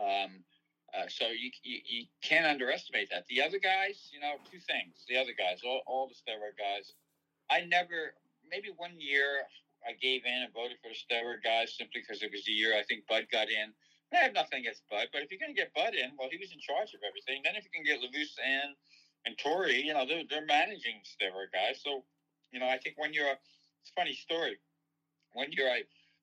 um, 0.00 0.30
uh, 0.94 1.08
so 1.08 1.28
you, 1.28 1.50
you, 1.62 1.78
you 1.84 2.04
can't 2.22 2.46
underestimate 2.46 3.10
that. 3.10 3.26
The 3.28 3.42
other 3.42 3.58
guys, 3.58 4.08
you 4.12 4.20
know, 4.20 4.34
two 4.50 4.60
things. 4.60 5.04
The 5.08 5.16
other 5.16 5.32
guys, 5.36 5.60
all, 5.64 5.82
all 5.86 6.08
the 6.08 6.14
steroid 6.14 6.56
guys, 6.56 6.94
I 7.50 7.66
never. 7.66 8.14
Maybe 8.50 8.70
one 8.76 8.94
year 8.98 9.46
I 9.86 9.92
gave 9.98 10.24
in 10.24 10.42
and 10.46 10.52
voted 10.52 10.78
for 10.82 10.90
the 10.90 10.98
steroid 10.98 11.42
guys 11.42 11.74
simply 11.76 12.02
because 12.02 12.22
it 12.22 12.30
was 12.30 12.44
the 12.44 12.52
year 12.52 12.74
I 12.74 12.82
think 12.82 13.06
Bud 13.06 13.26
got 13.30 13.48
in. 13.48 13.74
I 14.14 14.22
have 14.22 14.34
nothing 14.34 14.62
against 14.62 14.86
Bud, 14.88 15.10
but 15.12 15.22
if 15.22 15.30
you're 15.30 15.42
going 15.42 15.52
to 15.52 15.58
get 15.58 15.74
Bud 15.74 15.94
in, 15.94 16.14
well, 16.14 16.30
he 16.30 16.38
was 16.38 16.54
in 16.54 16.62
charge 16.62 16.94
of 16.94 17.02
everything. 17.02 17.42
Then 17.42 17.58
if 17.58 17.66
you 17.66 17.74
can 17.74 17.82
get 17.82 17.98
La 18.00 18.08
Russa 18.08 18.42
in 18.46 18.68
and 19.26 19.34
Torre, 19.36 19.68
you 19.68 19.92
know, 19.92 20.06
they're, 20.06 20.22
they're 20.30 20.46
managing 20.46 21.02
steroid 21.02 21.50
guys. 21.50 21.82
So, 21.82 22.06
you 22.54 22.62
know, 22.62 22.70
I 22.70 22.78
think 22.78 22.94
when 22.96 23.12
you're, 23.12 23.28
it's 23.28 23.90
a 23.90 23.98
funny 23.98 24.14
story. 24.14 24.56
One 25.34 25.50
year 25.50 25.68
I, 25.68 25.82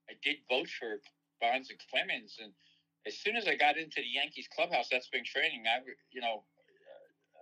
I 0.10 0.16
did 0.24 0.38
vote 0.48 0.72
for 0.80 1.04
Bonds 1.40 1.70
and 1.70 1.80
Clemens, 1.92 2.40
and 2.42 2.52
as 3.06 3.20
soon 3.20 3.36
as 3.36 3.48
I 3.48 3.56
got 3.56 3.78
into 3.78 4.00
the 4.00 4.08
Yankees 4.08 4.48
clubhouse 4.48 4.88
that 4.90 5.04
spring 5.04 5.24
training, 5.28 5.68
I, 5.68 5.84
you 6.12 6.22
know, 6.22 6.44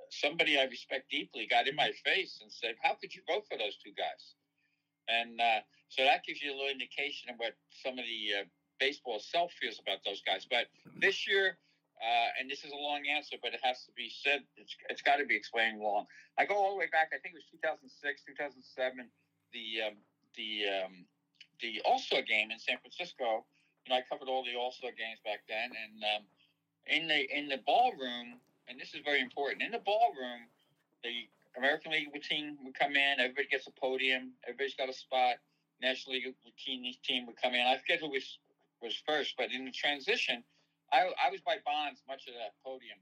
somebody 0.09 0.59
I 0.59 0.65
respect 0.65 1.09
deeply 1.09 1.47
got 1.47 1.67
in 1.67 1.75
my 1.75 1.91
face 2.03 2.39
and 2.41 2.51
said, 2.51 2.75
"How 2.81 2.95
could 2.95 3.13
you 3.15 3.21
vote 3.27 3.45
for 3.47 3.57
those 3.57 3.77
two 3.77 3.93
guys?" 3.93 4.35
And 5.07 5.39
uh, 5.39 5.61
so 5.89 6.03
that 6.03 6.23
gives 6.23 6.41
you 6.41 6.51
a 6.51 6.55
little 6.55 6.71
indication 6.71 7.29
of 7.29 7.35
what 7.37 7.53
some 7.69 7.97
of 7.97 8.05
the 8.05 8.41
uh, 8.41 8.43
baseball 8.79 9.17
itself 9.17 9.51
feels 9.59 9.79
about 9.79 10.03
those 10.05 10.21
guys. 10.25 10.45
But 10.49 10.67
this 10.97 11.27
year, 11.27 11.57
uh, 12.01 12.29
and 12.39 12.49
this 12.49 12.65
is 12.65 12.71
a 12.73 12.81
long 12.81 13.05
answer, 13.05 13.37
but 13.41 13.53
it 13.53 13.61
has 13.61 13.85
to 13.85 13.93
be 13.93 14.09
said. 14.09 14.41
It's, 14.57 14.73
it's 14.89 15.05
got 15.05 15.17
to 15.17 15.25
be 15.25 15.35
explained 15.35 15.79
long. 15.79 16.09
I 16.37 16.45
go 16.45 16.55
all 16.55 16.73
the 16.73 16.81
way 16.81 16.89
back. 16.89 17.13
I 17.13 17.21
think 17.21 17.37
it 17.37 17.41
was 17.45 17.49
2006, 17.53 17.93
2007. 18.25 19.05
The 19.53 19.65
um, 19.85 19.95
the 20.33 20.49
um, 20.81 21.05
the 21.61 21.77
All 21.85 21.99
Star 21.99 22.25
game 22.25 22.49
in 22.49 22.57
San 22.57 22.81
Francisco. 22.81 23.45
You 23.85 23.93
know, 23.93 24.01
I 24.01 24.03
covered 24.09 24.29
all 24.29 24.41
the 24.41 24.57
All 24.57 24.73
Star 24.73 24.89
games 24.97 25.21
back 25.21 25.45
then, 25.45 25.69
and 25.69 25.95
um, 26.17 26.23
in 26.89 27.05
the 27.05 27.21
in 27.29 27.45
the 27.47 27.61
ballroom, 27.69 28.41
and 28.67 28.79
this 28.81 28.97
is 28.97 29.05
very 29.05 29.21
important. 29.21 29.61
In 29.61 29.69
the 29.69 29.85
ballroom, 29.85 30.49
the 31.03 31.29
American 31.57 31.91
League 31.91 32.09
team 32.23 32.57
would 32.63 32.77
come 32.77 32.95
in. 32.95 33.19
Everybody 33.19 33.47
gets 33.47 33.67
a 33.67 33.71
podium. 33.71 34.31
Everybody's 34.47 34.75
got 34.75 34.89
a 34.89 34.93
spot. 34.93 35.35
National 35.81 36.15
League 36.15 36.35
team 37.03 37.25
would 37.25 37.41
come 37.41 37.53
in. 37.53 37.61
I 37.61 37.77
forget 37.77 37.99
who 37.99 38.09
was 38.09 38.37
was 38.81 38.95
first, 39.05 39.35
but 39.37 39.51
in 39.51 39.65
the 39.65 39.71
transition, 39.71 40.43
I, 40.91 41.11
I 41.21 41.29
was 41.31 41.41
by 41.41 41.57
Bonds 41.65 42.01
much 42.07 42.27
of 42.27 42.33
that 42.33 42.57
podium, 42.65 42.97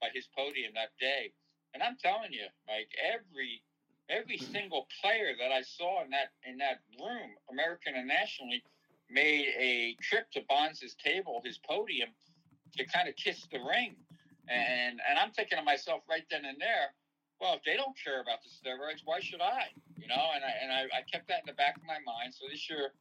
by 0.00 0.08
his 0.14 0.28
podium 0.36 0.72
that 0.74 0.90
day. 1.00 1.32
And 1.74 1.82
I'm 1.82 1.96
telling 2.00 2.32
you, 2.32 2.46
Mike, 2.66 2.90
every 3.02 3.62
every 4.08 4.38
mm-hmm. 4.38 4.52
single 4.52 4.86
player 5.00 5.34
that 5.38 5.50
I 5.52 5.62
saw 5.62 6.04
in 6.04 6.10
that 6.10 6.32
in 6.46 6.58
that 6.58 6.80
room, 7.00 7.34
American 7.50 7.94
and 7.96 8.06
National 8.06 8.50
League, 8.50 8.68
made 9.10 9.48
a 9.58 9.96
trip 10.00 10.30
to 10.32 10.42
Bonds's 10.48 10.94
table, 10.94 11.42
his 11.44 11.58
podium, 11.58 12.10
to 12.76 12.84
kind 12.86 13.08
of 13.08 13.16
kiss 13.16 13.46
the 13.50 13.58
ring. 13.58 13.96
Mm-hmm. 13.96 14.54
And 14.54 15.00
and 15.08 15.18
I'm 15.18 15.32
thinking 15.32 15.58
to 15.58 15.64
myself 15.64 16.02
right 16.08 16.24
then 16.30 16.44
and 16.44 16.60
there, 16.60 16.94
well, 17.44 17.60
if 17.60 17.64
they 17.68 17.76
don't 17.76 17.92
care 18.00 18.24
about 18.24 18.40
the 18.40 18.48
steroids, 18.48 19.04
why 19.04 19.20
should 19.20 19.44
I? 19.44 19.68
You 20.00 20.08
know, 20.08 20.32
and 20.32 20.40
I 20.40 20.52
and 20.64 20.72
I, 20.72 20.88
I 20.96 21.00
kept 21.04 21.28
that 21.28 21.44
in 21.44 21.48
the 21.52 21.58
back 21.60 21.76
of 21.76 21.84
my 21.84 22.00
mind. 22.00 22.32
So 22.32 22.48
this 22.48 22.72
year, 22.72 22.96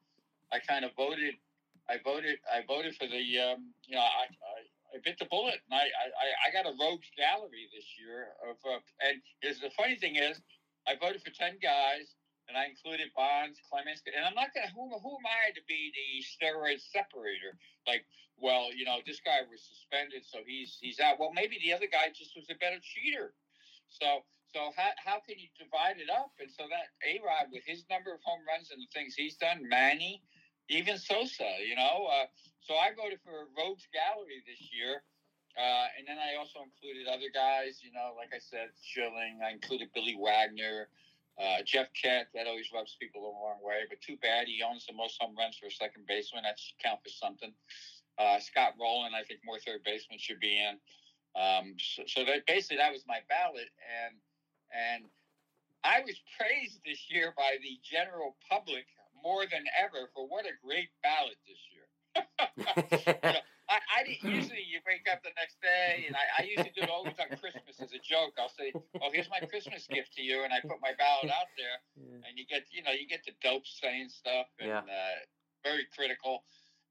I 0.51 0.59
kind 0.59 0.83
of 0.83 0.91
voted. 0.99 1.39
I 1.87 2.03
voted. 2.03 2.43
I 2.51 2.67
voted 2.67 2.91
for 2.99 3.07
the. 3.07 3.23
Um, 3.39 3.71
you 3.87 3.95
know, 3.95 4.03
I, 4.03 4.27
I 4.27 4.55
I 4.91 4.99
bit 4.99 5.15
the 5.15 5.31
bullet, 5.31 5.63
and 5.63 5.71
I 5.71 5.87
I, 5.87 6.27
I 6.43 6.47
got 6.51 6.67
a 6.67 6.75
rogues 6.75 7.07
gallery 7.15 7.71
this 7.71 7.87
year 7.95 8.35
of. 8.43 8.59
Uh, 8.67 8.83
and 8.99 9.23
is 9.47 9.63
the 9.63 9.71
funny 9.79 9.95
thing 9.95 10.19
is, 10.19 10.43
I 10.83 10.99
voted 10.99 11.23
for 11.23 11.31
ten 11.31 11.55
guys, 11.63 12.11
and 12.51 12.59
I 12.59 12.67
included 12.67 13.15
Bonds, 13.15 13.63
Clemens, 13.71 14.03
and 14.11 14.27
I'm 14.27 14.35
not 14.35 14.51
gonna. 14.51 14.75
Who 14.75 14.91
who 14.91 15.23
am 15.23 15.23
I 15.23 15.55
to 15.55 15.63
be 15.71 15.87
the 15.95 16.19
steroid 16.19 16.83
separator? 16.83 17.55
Like, 17.87 18.03
well, 18.35 18.75
you 18.75 18.83
know, 18.83 18.99
this 19.07 19.23
guy 19.23 19.47
was 19.47 19.63
suspended, 19.63 20.27
so 20.27 20.43
he's 20.43 20.75
he's 20.83 20.99
out. 20.99 21.15
Well, 21.15 21.31
maybe 21.31 21.63
the 21.63 21.71
other 21.71 21.87
guy 21.87 22.11
just 22.11 22.35
was 22.35 22.51
a 22.51 22.59
better 22.59 22.83
cheater. 22.83 23.31
So 23.93 24.25
so 24.53 24.69
how, 24.77 24.93
how 25.01 25.17
can 25.25 25.41
you 25.41 25.49
divide 25.57 25.97
it 25.97 26.13
up? 26.13 26.37
And 26.37 26.49
so 26.49 26.69
that 26.69 26.93
A 27.01 27.17
Rod 27.25 27.49
with 27.49 27.65
his 27.65 27.85
number 27.89 28.13
of 28.13 28.21
home 28.21 28.45
runs 28.45 28.69
and 28.69 28.77
the 28.77 28.89
things 28.93 29.17
he's 29.17 29.33
done, 29.35 29.65
Manny, 29.65 30.21
even 30.69 31.01
Sosa, 31.01 31.57
you 31.65 31.73
know. 31.73 32.05
Uh, 32.05 32.29
so 32.61 32.77
I 32.77 32.93
voted 32.93 33.17
for 33.25 33.49
Rogues 33.57 33.89
Gallery 33.89 34.45
this 34.45 34.61
year. 34.69 35.01
Uh, 35.57 35.89
and 35.97 36.05
then 36.05 36.17
I 36.17 36.37
also 36.37 36.65
included 36.65 37.09
other 37.09 37.29
guys, 37.33 37.81
you 37.81 37.93
know, 37.93 38.13
like 38.17 38.29
I 38.33 38.41
said, 38.41 38.73
Schilling. 38.81 39.41
I 39.41 39.53
included 39.53 39.89
Billy 39.93 40.17
Wagner, 40.17 40.89
uh, 41.37 41.61
Jeff 41.65 41.89
Kent. 41.93 42.29
That 42.33 42.45
always 42.45 42.69
rubs 42.73 42.97
people 42.97 43.21
the 43.25 43.33
wrong 43.37 43.61
way, 43.61 43.85
but 43.89 44.01
too 44.01 44.17
bad 44.21 44.45
he 44.49 44.61
owns 44.61 44.85
the 44.85 44.93
most 44.93 45.17
home 45.21 45.33
runs 45.37 45.57
for 45.57 45.67
a 45.67 45.73
second 45.73 46.05
baseman. 46.05 46.45
That 46.45 46.57
should 46.57 46.77
count 46.81 47.01
for 47.01 47.09
something. 47.09 47.53
Uh, 48.17 48.37
Scott 48.37 48.73
Rolen, 48.77 49.13
I 49.13 49.25
think 49.25 49.41
more 49.45 49.57
third 49.57 49.81
baseman 49.85 50.17
should 50.17 50.39
be 50.39 50.57
in. 50.57 50.77
Um, 51.35 51.75
so, 51.79 52.03
so 52.05 52.25
that 52.25 52.45
basically 52.45 52.77
that 52.77 52.91
was 52.91 53.03
my 53.07 53.19
ballot, 53.27 53.69
and 53.81 54.15
and 54.69 55.05
I 55.83 56.01
was 56.05 56.15
praised 56.37 56.79
this 56.85 57.09
year 57.09 57.33
by 57.35 57.57
the 57.61 57.79
general 57.81 58.37
public 58.49 58.85
more 59.23 59.45
than 59.49 59.63
ever 59.79 60.09
for 60.13 60.27
what 60.27 60.45
a 60.45 60.53
great 60.61 60.89
ballot 61.01 61.37
this 61.47 61.59
year. 61.71 61.87
you 62.53 63.13
know, 63.23 63.41
I, 63.69 63.79
I 63.79 64.01
usually 64.21 64.61
you 64.67 64.79
wake 64.85 65.07
up 65.09 65.23
the 65.23 65.33
next 65.39 65.57
day, 65.61 66.05
and 66.05 66.15
I, 66.15 66.43
I 66.43 66.45
usually 66.45 66.71
do 66.75 66.83
it 66.83 66.91
always 66.91 67.17
on 67.17 67.33
Christmas 67.37 67.81
as 67.81 67.93
a 67.93 68.01
joke. 68.01 68.37
I'll 68.37 68.53
say, 68.53 68.73
"Oh, 69.01 69.09
here's 69.11 69.29
my 69.29 69.39
Christmas 69.47 69.87
gift 69.87 70.13
to 70.15 70.21
you," 70.21 70.43
and 70.43 70.53
I 70.53 70.61
put 70.61 70.77
my 70.81 70.93
ballot 70.93 71.33
out 71.33 71.49
there, 71.57 71.81
yeah. 71.97 72.27
and 72.27 72.37
you 72.37 72.45
get, 72.45 72.69
you 72.69 72.83
know, 72.83 72.91
you 72.91 73.07
get 73.07 73.25
the 73.25 73.33
dope 73.41 73.65
saying 73.65 74.09
stuff 74.09 74.47
and 74.59 74.69
yeah. 74.69 74.85
uh, 74.85 75.17
very 75.63 75.87
critical. 75.95 76.43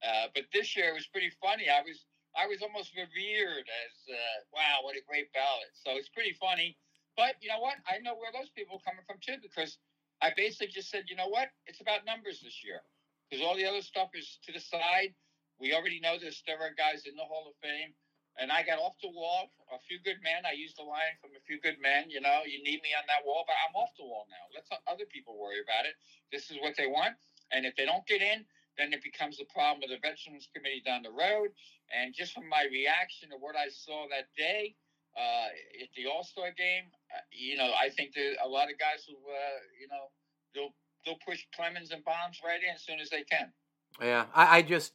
Uh, 0.02 0.26
but 0.34 0.44
this 0.52 0.74
year 0.74 0.90
it 0.90 0.94
was 0.94 1.06
pretty 1.06 1.30
funny. 1.38 1.70
I 1.70 1.82
was 1.86 2.02
I 2.32 2.48
was 2.48 2.62
almost 2.62 2.96
revered 2.96 3.66
as, 3.68 3.94
uh, 4.08 4.38
wow, 4.56 4.80
what 4.82 4.96
a 4.96 5.04
great 5.04 5.32
ballot. 5.32 5.72
So 5.76 5.96
it's 6.00 6.08
pretty 6.08 6.32
funny. 6.32 6.76
But 7.16 7.36
you 7.44 7.52
know 7.52 7.60
what? 7.60 7.76
I 7.84 8.00
know 8.00 8.16
where 8.16 8.32
those 8.32 8.48
people 8.56 8.80
are 8.80 8.86
coming 8.88 9.04
from 9.04 9.20
too, 9.20 9.36
because 9.42 9.76
I 10.24 10.32
basically 10.32 10.72
just 10.72 10.88
said, 10.88 11.12
you 11.12 11.16
know 11.16 11.28
what? 11.28 11.52
It's 11.68 11.80
about 11.84 12.08
numbers 12.08 12.40
this 12.40 12.64
year. 12.64 12.80
Because 13.28 13.44
all 13.44 13.56
the 13.56 13.68
other 13.68 13.84
stuff 13.84 14.12
is 14.16 14.38
to 14.48 14.52
the 14.52 14.60
side. 14.60 15.12
We 15.60 15.76
already 15.76 16.00
know 16.00 16.16
there's 16.16 16.40
steroid 16.40 16.76
guys 16.80 17.04
in 17.04 17.16
the 17.16 17.24
Hall 17.24 17.48
of 17.48 17.56
Fame. 17.60 17.92
And 18.40 18.48
I 18.48 18.64
got 18.64 18.80
off 18.80 18.96
the 19.04 19.12
wall. 19.12 19.52
A 19.72 19.80
few 19.84 20.00
good 20.00 20.16
men. 20.24 20.48
I 20.48 20.56
used 20.56 20.80
the 20.80 20.88
line 20.88 21.20
from 21.20 21.36
a 21.36 21.42
few 21.44 21.60
good 21.60 21.76
men. 21.84 22.08
You 22.08 22.24
know, 22.24 22.48
you 22.48 22.64
need 22.64 22.80
me 22.80 22.96
on 22.96 23.04
that 23.08 23.24
wall, 23.28 23.44
but 23.44 23.56
I'm 23.60 23.76
off 23.76 23.92
the 24.00 24.08
wall 24.08 24.24
now. 24.32 24.48
Let's 24.56 24.72
let 24.72 24.80
other 24.88 25.04
people 25.04 25.36
worry 25.36 25.60
about 25.60 25.84
it. 25.84 26.00
This 26.32 26.48
is 26.48 26.56
what 26.64 26.76
they 26.80 26.88
want. 26.88 27.16
And 27.52 27.68
if 27.68 27.76
they 27.76 27.84
don't 27.84 28.04
get 28.08 28.24
in, 28.24 28.44
then 28.78 28.92
it 28.92 29.02
becomes 29.02 29.38
a 29.40 29.44
problem 29.52 29.80
with 29.80 29.90
the 29.90 30.00
Veterans 30.00 30.48
Committee 30.54 30.82
down 30.84 31.02
the 31.02 31.10
road. 31.10 31.50
And 31.92 32.14
just 32.14 32.32
from 32.32 32.48
my 32.48 32.66
reaction 32.70 33.30
to 33.30 33.36
what 33.36 33.56
I 33.56 33.68
saw 33.68 34.06
that 34.10 34.28
day 34.36 34.74
uh, 35.16 35.48
at 35.82 35.88
the 35.96 36.06
All 36.06 36.24
Star 36.24 36.50
game, 36.56 36.84
uh, 37.14 37.20
you 37.30 37.56
know, 37.56 37.70
I 37.78 37.90
think 37.90 38.14
there 38.14 38.32
are 38.32 38.46
a 38.46 38.48
lot 38.48 38.70
of 38.70 38.78
guys 38.78 39.04
who, 39.06 39.14
uh, 39.14 39.58
you 39.80 39.88
know, 39.88 40.08
they'll 40.54 40.74
they'll 41.04 41.20
push 41.26 41.44
Clemens 41.54 41.90
and 41.90 42.04
Bonds 42.04 42.40
right 42.44 42.60
in 42.62 42.74
as 42.74 42.82
soon 42.82 43.00
as 43.00 43.10
they 43.10 43.24
can. 43.24 43.52
Yeah, 44.00 44.26
I, 44.34 44.58
I 44.58 44.62
just, 44.62 44.92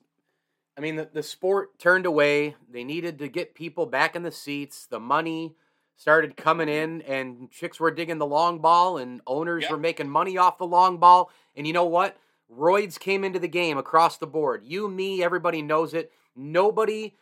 I 0.77 0.81
mean, 0.81 0.96
the, 0.96 1.10
the 1.12 1.24
sport 1.24 1.77
turned 1.77 2.05
away. 2.05 2.55
They 2.69 2.84
needed 2.84 3.19
to 3.19 3.27
get 3.27 3.53
people 3.53 3.86
back 3.86 4.15
in 4.15 4.24
the 4.24 4.31
seats. 4.31 4.88
The 4.88 5.00
money 5.00 5.55
started 5.96 6.38
coming 6.38 6.69
in 6.69 7.01
and 7.03 7.51
chicks 7.51 7.79
were 7.79 7.91
digging 7.91 8.19
the 8.19 8.25
long 8.25 8.60
ball 8.60 8.98
and 8.98 9.22
owners 9.27 9.63
Yep. 9.63 9.72
were 9.72 9.77
making 9.77 10.10
money 10.10 10.38
off 10.38 10.57
the 10.57 10.67
long 10.67 10.98
ball. 10.98 11.31
And 11.55 11.67
you 11.67 11.74
know 11.74 11.86
what? 11.86 12.17
Roids 12.51 12.99
came 12.99 13.23
into 13.23 13.39
the 13.39 13.47
game 13.47 13.77
across 13.77 14.17
the 14.17 14.27
board. 14.27 14.63
You, 14.65 14.87
me, 14.87 15.23
everybody 15.23 15.61
knows 15.61 15.93
it. 15.93 16.11
Nobody 16.35 17.15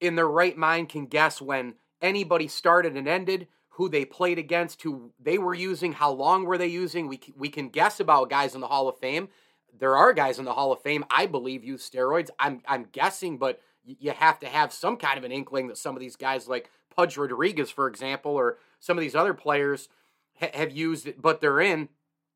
in 0.00 0.16
their 0.16 0.28
right 0.28 0.56
mind 0.56 0.88
can 0.88 1.06
guess 1.06 1.40
when 1.40 1.74
anybody 2.02 2.48
started 2.48 2.96
and 2.96 3.08
ended, 3.08 3.46
who 3.70 3.88
they 3.88 4.04
played 4.04 4.38
against, 4.38 4.82
who 4.82 5.12
they 5.20 5.38
were 5.38 5.54
using, 5.54 5.92
how 5.92 6.10
long 6.10 6.44
were 6.44 6.58
they 6.58 6.66
using. 6.66 7.08
We, 7.08 7.20
we 7.36 7.48
can 7.48 7.68
guess 7.68 8.00
about 8.00 8.30
guys 8.30 8.54
in 8.54 8.60
the 8.60 8.68
Hall 8.68 8.88
of 8.88 8.98
Fame. 8.98 9.28
There 9.76 9.96
are 9.96 10.12
guys 10.12 10.38
in 10.38 10.44
the 10.44 10.52
Hall 10.52 10.72
of 10.72 10.80
Fame, 10.80 11.04
I 11.10 11.26
believe, 11.26 11.64
use 11.64 11.88
steroids. 11.88 12.30
I'm, 12.38 12.62
I'm 12.68 12.86
guessing, 12.92 13.38
but 13.38 13.60
you 13.84 14.12
have 14.12 14.38
to 14.40 14.46
have 14.46 14.72
some 14.72 14.96
kind 14.96 15.18
of 15.18 15.24
an 15.24 15.32
inkling 15.32 15.68
that 15.68 15.78
some 15.78 15.96
of 15.96 16.00
these 16.00 16.16
guys, 16.16 16.46
like 16.46 16.70
Pudge 16.94 17.16
Rodriguez, 17.16 17.70
for 17.70 17.88
example, 17.88 18.32
or 18.32 18.58
some 18.78 18.96
of 18.96 19.02
these 19.02 19.16
other 19.16 19.34
players, 19.34 19.88
ha- 20.40 20.50
have 20.54 20.70
used 20.70 21.06
it, 21.06 21.20
but 21.20 21.40
they're 21.40 21.60
in. 21.60 21.88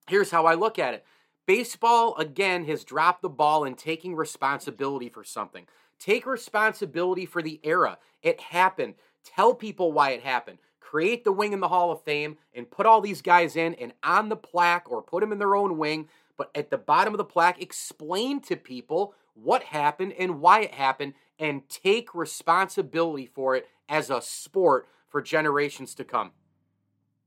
Here's 0.08 0.30
how 0.30 0.46
I 0.46 0.54
look 0.54 0.78
at 0.78 0.94
it 0.94 1.04
baseball, 1.48 2.14
again, 2.18 2.66
has 2.66 2.84
dropped 2.84 3.22
the 3.22 3.28
ball 3.28 3.64
in 3.64 3.74
taking 3.74 4.14
responsibility 4.14 5.08
for 5.08 5.24
something. 5.24 5.66
Take 5.98 6.26
responsibility 6.26 7.24
for 7.24 7.40
the 7.40 7.58
era. 7.64 7.96
It 8.22 8.38
happened. 8.38 8.94
Tell 9.24 9.54
people 9.54 9.90
why 9.90 10.10
it 10.10 10.22
happened. 10.22 10.58
Create 10.78 11.24
the 11.24 11.32
wing 11.32 11.54
in 11.54 11.60
the 11.60 11.68
Hall 11.68 11.90
of 11.90 12.02
Fame 12.02 12.36
and 12.54 12.70
put 12.70 12.84
all 12.84 13.00
these 13.00 13.22
guys 13.22 13.56
in 13.56 13.74
and 13.76 13.94
on 14.02 14.28
the 14.28 14.36
plaque 14.36 14.90
or 14.90 15.02
put 15.02 15.20
them 15.22 15.32
in 15.32 15.38
their 15.38 15.56
own 15.56 15.78
wing. 15.78 16.08
But 16.36 16.50
at 16.54 16.68
the 16.68 16.76
bottom 16.76 17.14
of 17.14 17.18
the 17.18 17.24
plaque, 17.24 17.62
explain 17.62 18.40
to 18.42 18.54
people 18.54 19.14
what 19.32 19.62
happened 19.62 20.12
and 20.18 20.42
why 20.42 20.60
it 20.60 20.74
happened 20.74 21.14
and 21.38 21.66
take 21.70 22.14
responsibility 22.14 23.24
for 23.26 23.56
it 23.56 23.66
as 23.88 24.10
a 24.10 24.20
sport 24.20 24.86
for 25.08 25.22
generations 25.22 25.94
to 25.94 26.04
come. 26.04 26.32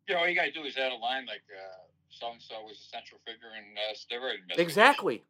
You 0.08 0.14
know, 0.14 0.22
all 0.22 0.28
you 0.28 0.36
got 0.36 0.46
to 0.46 0.52
do 0.52 0.64
is 0.64 0.78
add 0.78 0.92
a 0.92 0.96
line 0.96 1.26
like 1.26 1.42
uh, 1.52 1.81
so 2.22 2.32
and 2.32 2.42
so 2.42 2.62
was 2.62 2.78
a 2.78 2.90
central 2.94 3.20
figure 3.26 3.50
in 3.58 3.74
uh, 3.74 3.98
steroid. 3.98 4.46
Exactly. 4.60 5.24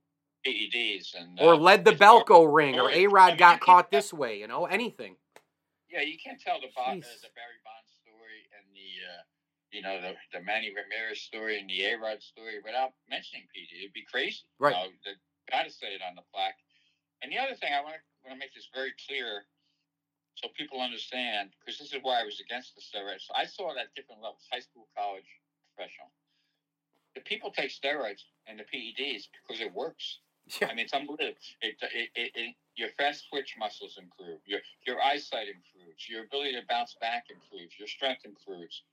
PEDs 0.46 1.16
and 1.16 1.40
Or 1.40 1.54
uh, 1.54 1.58
led 1.58 1.86
the 1.86 1.94
BALCO 1.96 2.44
ring, 2.52 2.76
or 2.80 2.90
A 2.90 3.04
I 3.04 3.06
Rod 3.06 3.28
mean, 3.30 3.38
got 3.38 3.62
caught 3.62 3.92
this 3.92 4.12
way, 4.12 4.40
you 4.40 4.48
know, 4.48 4.66
anything. 4.66 5.16
Yeah, 5.88 6.02
you 6.02 6.18
can't 6.18 6.42
tell 6.42 6.60
the, 6.60 6.68
Bo- 6.76 6.82
uh, 6.82 6.96
the 6.96 7.32
Barry 7.38 7.60
Bonds 7.64 7.92
story 8.02 8.48
and 8.58 8.66
the 8.76 8.90
uh, 9.08 9.22
you 9.72 9.82
know 9.84 10.02
the 10.02 10.16
the 10.36 10.44
Manny 10.44 10.74
Ramirez 10.74 11.22
story 11.22 11.60
and 11.60 11.70
the 11.70 11.86
A 11.86 11.96
Rod 11.96 12.20
story 12.24 12.60
without 12.64 12.92
mentioning 13.08 13.48
PD. 13.56 13.88
It'd 13.88 13.94
be 13.94 14.04
crazy. 14.04 14.44
Right. 14.60 14.76
You 14.76 14.82
know, 14.82 14.90
they 15.06 15.14
got 15.52 15.64
to 15.64 15.72
say 15.72 15.94
it 15.96 16.02
on 16.04 16.16
the 16.16 16.26
plaque. 16.34 16.60
And 17.22 17.32
the 17.32 17.38
other 17.38 17.56
thing 17.56 17.72
I 17.72 17.80
want 17.86 17.96
to 17.96 18.04
want 18.26 18.36
to 18.36 18.42
make 18.42 18.52
this 18.56 18.68
very 18.74 18.98
clear, 19.06 19.46
so 20.36 20.50
people 20.58 20.82
understand, 20.82 21.54
because 21.62 21.78
this 21.78 21.94
is 21.94 22.02
why 22.02 22.20
I 22.20 22.26
was 22.26 22.42
against 22.42 22.74
the 22.74 22.82
steroids. 22.82 23.30
I 23.38 23.46
saw 23.46 23.72
it 23.72 23.78
at 23.78 23.94
different 23.94 24.26
levels: 24.26 24.42
high 24.50 24.64
school, 24.64 24.90
college, 24.98 25.30
professional. 25.76 26.10
The 27.16 27.22
people 27.22 27.52
take 27.52 27.72
steroids 27.72 28.24
and 28.48 28.60
the 28.60 28.64
PEDs 28.64 29.28
because 29.42 29.62
it 29.62 29.74
works. 29.74 30.20
Yeah. 30.60 30.68
I 30.68 30.74
mean, 30.74 30.86
it's 30.86 30.94
unbelievable. 30.94 31.38
It, 31.62 31.76
it, 31.82 32.10
it, 32.16 32.32
it, 32.36 32.56
your 32.76 32.90
fast 32.98 33.26
twitch 33.30 33.56
muscles 33.60 34.00
improve. 34.02 34.40
Your 34.46 34.60
your 34.88 35.02
eyesight 35.02 35.48
improves. 35.48 36.10
Your 36.10 36.24
ability 36.24 36.54
to 36.54 36.64
bounce 36.68 36.96
back 37.00 37.26
improves. 37.30 37.78
Your 37.78 37.88
strength 37.88 38.26
improves. 38.26 38.84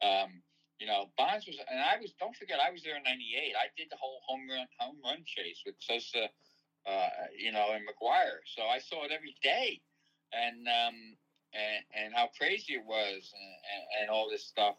Um, 0.00 0.42
you 0.78 0.86
know, 0.86 1.10
Bonds 1.16 1.46
was, 1.46 1.58
and 1.70 1.80
I 1.80 2.00
was. 2.00 2.12
Don't 2.18 2.34
forget, 2.34 2.58
I 2.58 2.70
was 2.70 2.82
there 2.82 2.96
in 2.96 3.02
'98. 3.02 3.54
I 3.54 3.70
did 3.76 3.86
the 3.90 3.96
whole 3.96 4.18
home 4.26 4.48
run 4.50 4.66
home 4.78 4.96
run 5.04 5.22
chase 5.24 5.62
with 5.64 5.76
Sosa, 5.78 6.26
uh, 6.86 7.30
you 7.38 7.52
know, 7.52 7.70
and 7.74 7.86
McGwire. 7.86 8.42
So 8.46 8.62
I 8.66 8.78
saw 8.78 9.04
it 9.04 9.12
every 9.12 9.36
day, 9.42 9.80
and 10.32 10.66
um, 10.66 10.98
and 11.54 11.82
and 11.94 12.14
how 12.14 12.30
crazy 12.36 12.74
it 12.74 12.84
was, 12.84 13.30
and, 13.30 13.54
and, 13.70 13.84
and 14.02 14.06
all 14.10 14.28
this 14.30 14.44
stuff. 14.44 14.74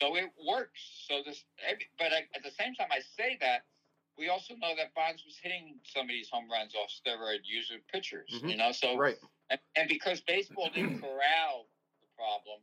So 0.00 0.16
it 0.16 0.30
works. 0.46 1.06
So 1.08 1.22
this, 1.24 1.44
but 1.98 2.12
I, 2.12 2.28
at 2.34 2.42
the 2.44 2.50
same 2.50 2.74
time, 2.74 2.88
I 2.92 3.00
say 3.16 3.38
that 3.40 3.64
we 4.18 4.28
also 4.28 4.54
know 4.56 4.72
that 4.76 4.94
Bonds 4.94 5.22
was 5.24 5.36
hitting 5.42 5.76
some 5.84 6.02
of 6.02 6.08
these 6.08 6.28
home 6.30 6.50
runs 6.50 6.74
off 6.74 6.88
steroid 6.90 7.40
user 7.44 7.76
pitchers. 7.92 8.30
Mhm. 8.32 8.50
You 8.50 8.56
know, 8.56 8.72
so 8.72 8.96
Right. 8.96 9.16
and, 9.50 9.60
and 9.76 9.88
because 9.88 10.20
baseball 10.22 10.70
didn't 10.70 11.00
corral 11.00 11.68
the 12.00 12.08
problem, 12.16 12.60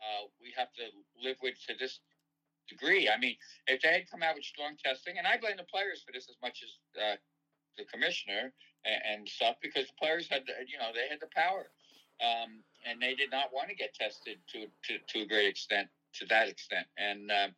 uh, 0.00 0.26
we 0.40 0.52
have 0.56 0.72
to 0.74 0.90
live 1.22 1.36
with 1.42 1.54
to 1.66 1.74
this 1.74 2.00
degree. 2.68 3.08
I 3.08 3.18
mean, 3.18 3.36
if 3.66 3.82
they 3.82 3.92
had 3.92 4.10
come 4.10 4.22
out 4.22 4.34
with 4.34 4.44
strong 4.44 4.76
testing, 4.76 5.18
and 5.18 5.26
I 5.26 5.36
blame 5.38 5.56
the 5.56 5.64
players 5.64 6.02
for 6.02 6.12
this 6.12 6.28
as 6.28 6.36
much 6.42 6.62
as 6.62 7.02
uh, 7.02 7.16
the 7.76 7.84
commissioner 7.84 8.52
and, 8.84 9.02
and 9.20 9.28
stuff, 9.28 9.56
because 9.60 9.86
the 9.86 9.94
players 9.98 10.28
had, 10.28 10.46
the, 10.46 10.52
you 10.66 10.78
know, 10.78 10.90
they 10.94 11.08
had 11.08 11.20
the 11.20 11.30
power, 11.34 11.70
um, 12.20 12.62
and 12.86 13.00
they 13.00 13.14
did 13.14 13.30
not 13.30 13.52
want 13.52 13.68
to 13.68 13.74
get 13.74 13.94
tested 13.94 14.38
to 14.48 14.66
to, 14.86 14.98
to 15.08 15.20
a 15.22 15.26
great 15.26 15.48
extent, 15.48 15.88
to 16.20 16.26
that 16.26 16.48
extent, 16.48 16.86
and 16.98 17.30
um, 17.30 17.50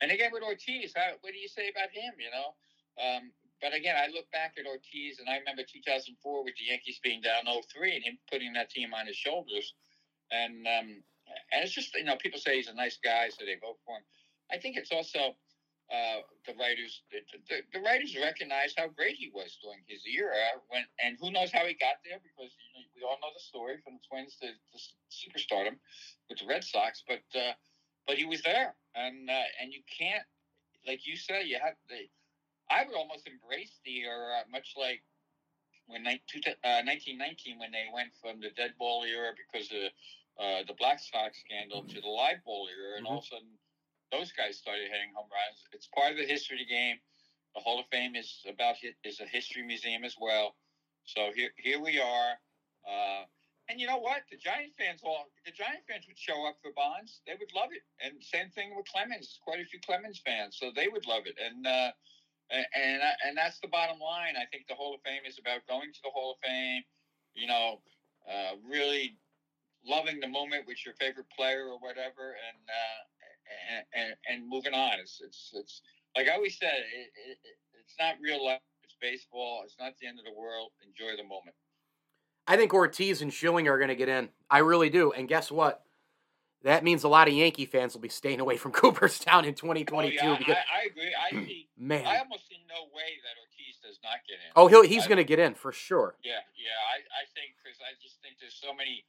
and 0.00 0.10
again 0.10 0.30
with 0.32 0.42
Ortiz, 0.42 0.92
how, 0.94 1.14
what 1.20 1.32
do 1.32 1.38
you 1.38 1.48
say 1.48 1.68
about 1.68 1.90
him? 1.90 2.14
You 2.18 2.30
know. 2.30 2.54
Um, 3.00 3.32
but 3.62 3.72
again, 3.72 3.94
I 3.96 4.10
look 4.10 4.28
back 4.32 4.58
at 4.58 4.66
Ortiz, 4.66 5.20
and 5.20 5.30
I 5.30 5.38
remember 5.38 5.62
2004 5.62 6.18
with 6.44 6.54
the 6.58 6.66
Yankees 6.66 6.98
being 6.98 7.22
down 7.22 7.46
0-3 7.46 7.94
and 7.94 8.02
him 8.04 8.18
putting 8.28 8.52
that 8.54 8.70
team 8.70 8.92
on 8.92 9.06
his 9.06 9.14
shoulders. 9.14 9.74
And 10.32 10.66
um, 10.66 10.98
and 11.52 11.62
it's 11.62 11.72
just 11.72 11.94
you 11.94 12.04
know 12.04 12.16
people 12.16 12.40
say 12.40 12.56
he's 12.56 12.68
a 12.68 12.74
nice 12.74 12.98
guy, 13.02 13.28
so 13.30 13.44
they 13.44 13.56
vote 13.60 13.78
for 13.86 13.96
him. 13.96 14.04
I 14.50 14.58
think 14.58 14.76
it's 14.76 14.90
also 14.90 15.38
uh, 15.92 16.20
the 16.46 16.54
writers 16.58 17.02
the, 17.12 17.20
the, 17.48 17.62
the 17.72 17.80
writers 17.84 18.16
recognize 18.16 18.74
how 18.76 18.88
great 18.88 19.16
he 19.16 19.30
was 19.32 19.58
during 19.62 19.84
his 19.86 20.02
era 20.08 20.58
when 20.68 20.82
and 21.04 21.16
who 21.20 21.30
knows 21.30 21.52
how 21.52 21.64
he 21.66 21.74
got 21.74 22.00
there 22.04 22.18
because 22.22 22.50
you 22.50 22.80
know, 22.80 22.86
we 22.96 23.02
all 23.04 23.20
know 23.20 23.32
the 23.32 23.44
story 23.44 23.76
from 23.84 24.00
the 24.00 24.04
Twins 24.08 24.36
to, 24.40 24.50
to 24.50 24.76
superstardom 25.12 25.76
with 26.28 26.38
the 26.38 26.46
Red 26.46 26.64
Sox, 26.64 27.04
but 27.06 27.22
uh, 27.36 27.52
but 28.06 28.16
he 28.16 28.24
was 28.24 28.42
there, 28.42 28.74
and 28.94 29.30
uh, 29.30 29.44
and 29.60 29.72
you 29.72 29.80
can't 29.98 30.24
like 30.86 31.06
you 31.06 31.16
said 31.16 31.46
you 31.46 31.58
have 31.62 31.74
the. 31.88 32.08
I 32.70 32.84
would 32.84 32.94
almost 32.96 33.26
embrace 33.28 33.80
the 33.84 34.00
era, 34.02 34.44
much 34.50 34.74
like 34.76 35.02
when 35.86 36.02
ni- 36.04 36.22
two- 36.26 36.40
uh, 36.64 36.82
1919 36.84 37.58
when 37.58 37.70
they 37.72 37.86
went 37.92 38.10
from 38.20 38.40
the 38.40 38.50
dead 38.50 38.74
ball 38.78 39.04
era 39.04 39.32
because 39.36 39.70
of 39.72 39.90
uh, 40.38 40.62
the 40.66 40.74
Black 40.74 40.98
Sox 41.00 41.38
scandal 41.40 41.84
to 41.84 42.00
the 42.00 42.08
live 42.08 42.42
ball 42.44 42.68
era, 42.68 42.96
and 42.96 43.06
all 43.06 43.18
of 43.18 43.24
a 43.24 43.26
sudden 43.26 43.58
those 44.10 44.32
guys 44.32 44.56
started 44.58 44.88
hitting 44.90 45.12
home 45.14 45.28
runs. 45.30 45.64
It's 45.72 45.88
part 45.94 46.12
of 46.12 46.18
the 46.18 46.26
history 46.26 46.56
of 46.56 46.66
the 46.66 46.72
game. 46.72 46.96
The 47.54 47.60
Hall 47.60 47.78
of 47.80 47.86
Fame 47.90 48.16
is 48.16 48.42
about 48.48 48.76
is 49.04 49.20
a 49.20 49.26
history 49.26 49.62
museum 49.62 50.04
as 50.04 50.16
well. 50.18 50.54
So 51.04 51.30
here 51.34 51.50
here 51.56 51.80
we 51.80 52.00
are. 52.00 52.38
Uh, 52.86 53.24
and 53.72 53.80
you 53.80 53.88
know 53.88 53.96
what? 53.96 54.28
The 54.28 54.36
Giant 54.36 54.76
fans 54.76 55.00
all 55.00 55.32
the 55.48 55.50
Giant 55.50 55.80
fans 55.88 56.04
would 56.06 56.20
show 56.20 56.44
up 56.44 56.60
for 56.60 56.76
Bonds. 56.76 57.24
They 57.26 57.32
would 57.32 57.48
love 57.56 57.72
it. 57.72 57.80
And 58.04 58.20
same 58.20 58.52
thing 58.52 58.76
with 58.76 58.84
Clemens. 58.84 59.40
Quite 59.40 59.64
a 59.64 59.64
few 59.64 59.80
Clemens 59.80 60.20
fans, 60.20 60.60
so 60.60 60.68
they 60.76 60.92
would 60.92 61.08
love 61.08 61.24
it. 61.24 61.40
And 61.40 61.66
uh, 61.66 61.90
and 62.52 63.00
and, 63.24 63.32
that's 63.32 63.64
the 63.64 63.72
bottom 63.72 63.96
line. 63.96 64.36
I 64.36 64.44
think 64.52 64.68
the 64.68 64.76
Hall 64.76 64.92
of 64.92 65.00
Fame 65.00 65.24
is 65.24 65.40
about 65.40 65.64
going 65.64 65.88
to 65.88 66.00
the 66.04 66.12
Hall 66.12 66.36
of 66.36 66.38
Fame. 66.44 66.84
You 67.32 67.48
know, 67.48 67.80
uh, 68.28 68.60
really 68.60 69.16
loving 69.88 70.20
the 70.20 70.28
moment 70.28 70.68
with 70.68 70.84
your 70.84 70.92
favorite 71.00 71.32
player 71.32 71.64
or 71.72 71.80
whatever, 71.80 72.36
and 72.36 72.60
uh, 72.68 73.02
and, 73.72 73.84
and 73.96 74.10
and 74.28 74.38
moving 74.44 74.74
on. 74.74 75.00
It's 75.00 75.16
it's 75.24 75.50
it's 75.56 75.80
like 76.14 76.28
I 76.28 76.36
always 76.36 76.58
said. 76.60 76.76
It, 76.92 77.08
it, 77.16 77.38
it's 77.80 77.96
not 77.98 78.20
real 78.20 78.44
life. 78.44 78.60
It's 78.84 78.96
baseball. 79.00 79.62
It's 79.64 79.76
not 79.80 79.96
the 79.96 80.06
end 80.06 80.18
of 80.20 80.28
the 80.28 80.36
world. 80.36 80.76
Enjoy 80.84 81.16
the 81.16 81.24
moment. 81.24 81.56
I 82.46 82.56
think 82.56 82.74
Ortiz 82.74 83.22
and 83.22 83.32
Schilling 83.32 83.68
are 83.68 83.78
going 83.78 83.88
to 83.88 83.94
get 83.96 84.08
in. 84.08 84.30
I 84.50 84.58
really 84.58 84.90
do. 84.90 85.12
And 85.12 85.28
guess 85.28 85.50
what? 85.50 85.84
That 86.64 86.84
means 86.84 87.02
a 87.02 87.08
lot 87.08 87.26
of 87.26 87.34
Yankee 87.34 87.66
fans 87.66 87.94
will 87.94 88.02
be 88.02 88.08
staying 88.08 88.38
away 88.40 88.56
from 88.56 88.70
Cooperstown 88.78 89.44
in 89.44 89.54
2022 89.54 90.18
Oh, 90.22 90.32
yeah, 90.32 90.38
because 90.38 90.56
I, 90.56 90.82
I 90.82 90.82
agree. 90.86 91.14
I 91.14 91.30
see. 91.46 91.68
man. 91.76 92.06
I 92.06 92.18
almost 92.18 92.48
see 92.48 92.62
no 92.68 92.86
way 92.94 93.18
that 93.26 93.34
Ortiz 93.38 93.78
does 93.82 93.98
not 94.02 94.22
get 94.28 94.38
in. 94.38 94.50
oh, 94.54 94.66
he'll 94.68 94.82
he's 94.86 95.06
going 95.06 95.18
to 95.18 95.26
get 95.26 95.38
in 95.38 95.54
for 95.54 95.72
sure. 95.72 96.14
Yeah, 96.22 96.38
yeah. 96.54 96.78
I, 96.94 97.02
I 97.02 97.24
think 97.34 97.58
because 97.62 97.78
I 97.82 97.94
just 98.02 98.22
think 98.22 98.38
there's 98.38 98.54
so 98.54 98.70
many, 98.74 99.02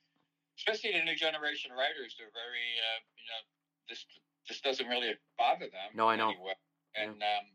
especially 0.58 0.98
the 0.98 1.06
new 1.06 1.15
generation 1.15 1.69
writers. 1.78 2.17
They're 2.17 2.34
very, 2.34 2.67
uh, 2.82 3.00
you 3.17 3.26
know, 3.30 3.41
this 3.89 4.06
this 4.50 4.62
doesn't 4.62 4.88
really 4.89 5.13
bother 5.38 5.69
them. 5.69 5.93
No, 5.93 6.10
I 6.10 6.15
know. 6.17 6.30
Anyway. 6.34 6.58
And 6.98 7.22
um, 7.22 7.46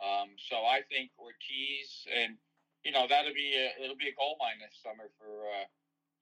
um, 0.00 0.28
so 0.40 0.56
I 0.64 0.80
think 0.88 1.12
Ortiz 1.20 2.08
and 2.08 2.36
you 2.84 2.92
know 2.92 3.06
that'll 3.08 3.34
be 3.34 3.54
a, 3.54 3.82
it'll 3.82 3.96
be 3.96 4.08
a 4.08 4.16
gold 4.18 4.36
mine 4.40 4.58
this 4.60 4.78
summer 4.82 5.10
for 5.18 5.48
uh, 5.48 5.66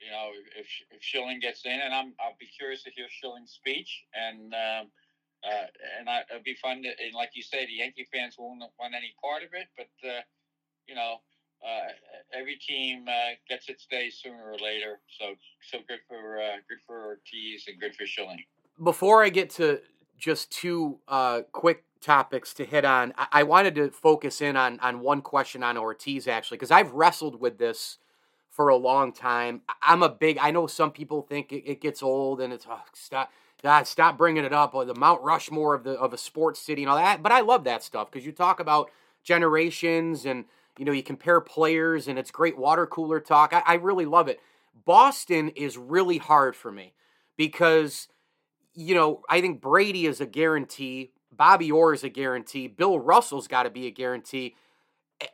you 0.00 0.10
know 0.10 0.30
if 0.56 0.68
if 0.90 1.02
Schilling 1.02 1.40
gets 1.40 1.64
in, 1.64 1.78
and 1.80 1.94
I'm 1.94 2.14
I'll 2.20 2.38
be 2.38 2.46
curious 2.46 2.82
to 2.84 2.90
hear 2.90 3.06
Schilling's 3.08 3.52
speech 3.52 4.04
and. 4.14 4.54
Um, 4.54 4.90
uh, 5.44 5.66
and 6.00 6.08
I, 6.08 6.22
it'll 6.30 6.42
be 6.42 6.56
fun 6.60 6.82
to, 6.82 6.88
and 6.88 7.14
like 7.14 7.30
you 7.34 7.42
say, 7.42 7.66
the 7.66 7.74
Yankee 7.74 8.08
fans 8.10 8.34
won't 8.38 8.58
want 8.80 8.94
any 8.96 9.14
part 9.22 9.44
of 9.44 9.50
it, 9.52 9.68
but 9.76 10.08
uh, 10.08 10.22
you 10.88 10.94
know, 10.94 11.16
uh, 11.64 11.88
every 12.32 12.56
team 12.56 13.06
uh, 13.08 13.34
gets 13.48 13.68
its 13.68 13.86
day 13.86 14.10
sooner 14.10 14.52
or 14.52 14.58
later. 14.58 15.00
So, 15.18 15.34
so 15.62 15.78
good 15.88 16.00
for 16.08 16.40
uh, 16.40 16.56
good 16.68 16.78
for 16.86 17.04
Ortiz 17.04 17.64
and 17.68 17.80
good 17.80 17.94
for 17.94 18.06
Schilling. 18.06 18.42
Before 18.82 19.22
I 19.22 19.28
get 19.28 19.50
to 19.50 19.80
just 20.18 20.50
two 20.50 20.98
uh, 21.08 21.42
quick 21.52 21.84
topics 22.00 22.54
to 22.54 22.64
hit 22.64 22.84
on, 22.84 23.12
I, 23.18 23.26
I 23.32 23.42
wanted 23.42 23.74
to 23.76 23.90
focus 23.90 24.40
in 24.40 24.56
on 24.56 24.78
on 24.80 25.00
one 25.00 25.22
question 25.22 25.62
on 25.62 25.76
Ortiz 25.76 26.28
actually 26.28 26.58
because 26.58 26.70
I've 26.70 26.92
wrestled 26.92 27.40
with 27.40 27.58
this 27.58 27.98
for 28.50 28.68
a 28.68 28.76
long 28.76 29.12
time. 29.12 29.60
I'm 29.82 30.02
a 30.02 30.08
big. 30.08 30.38
I 30.40 30.50
know 30.50 30.66
some 30.66 30.90
people 30.90 31.22
think 31.22 31.52
it, 31.52 31.70
it 31.70 31.80
gets 31.80 32.02
old 32.02 32.40
and 32.40 32.52
it's 32.52 32.66
oh, 32.68 32.80
stop. 32.94 33.30
God, 33.62 33.86
stop 33.86 34.16
bringing 34.18 34.44
it 34.44 34.52
up. 34.52 34.74
Or 34.74 34.84
the 34.84 34.94
Mount 34.94 35.22
Rushmore 35.22 35.74
of 35.74 35.84
the 35.84 35.92
of 35.92 36.12
a 36.12 36.18
sports 36.18 36.60
city 36.60 36.82
and 36.82 36.90
all 36.90 36.96
that. 36.96 37.22
But 37.22 37.32
I 37.32 37.40
love 37.40 37.64
that 37.64 37.82
stuff 37.82 38.10
because 38.10 38.24
you 38.24 38.32
talk 38.32 38.60
about 38.60 38.90
generations 39.22 40.24
and 40.24 40.46
you 40.78 40.84
know 40.84 40.92
you 40.92 41.02
compare 41.02 41.40
players 41.40 42.08
and 42.08 42.18
it's 42.18 42.30
great 42.30 42.56
water 42.56 42.86
cooler 42.86 43.20
talk. 43.20 43.52
I, 43.52 43.62
I 43.66 43.74
really 43.74 44.06
love 44.06 44.28
it. 44.28 44.40
Boston 44.84 45.50
is 45.50 45.76
really 45.76 46.18
hard 46.18 46.56
for 46.56 46.70
me 46.70 46.94
because 47.36 48.08
you 48.76 48.94
know 48.94 49.22
I 49.28 49.40
think 49.40 49.60
Brady 49.60 50.06
is 50.06 50.20
a 50.20 50.26
guarantee. 50.26 51.12
Bobby 51.32 51.70
Orr 51.72 51.92
is 51.92 52.04
a 52.04 52.08
guarantee. 52.08 52.68
Bill 52.68 52.98
Russell's 52.98 53.48
got 53.48 53.64
to 53.64 53.70
be 53.70 53.86
a 53.86 53.90
guarantee 53.90 54.54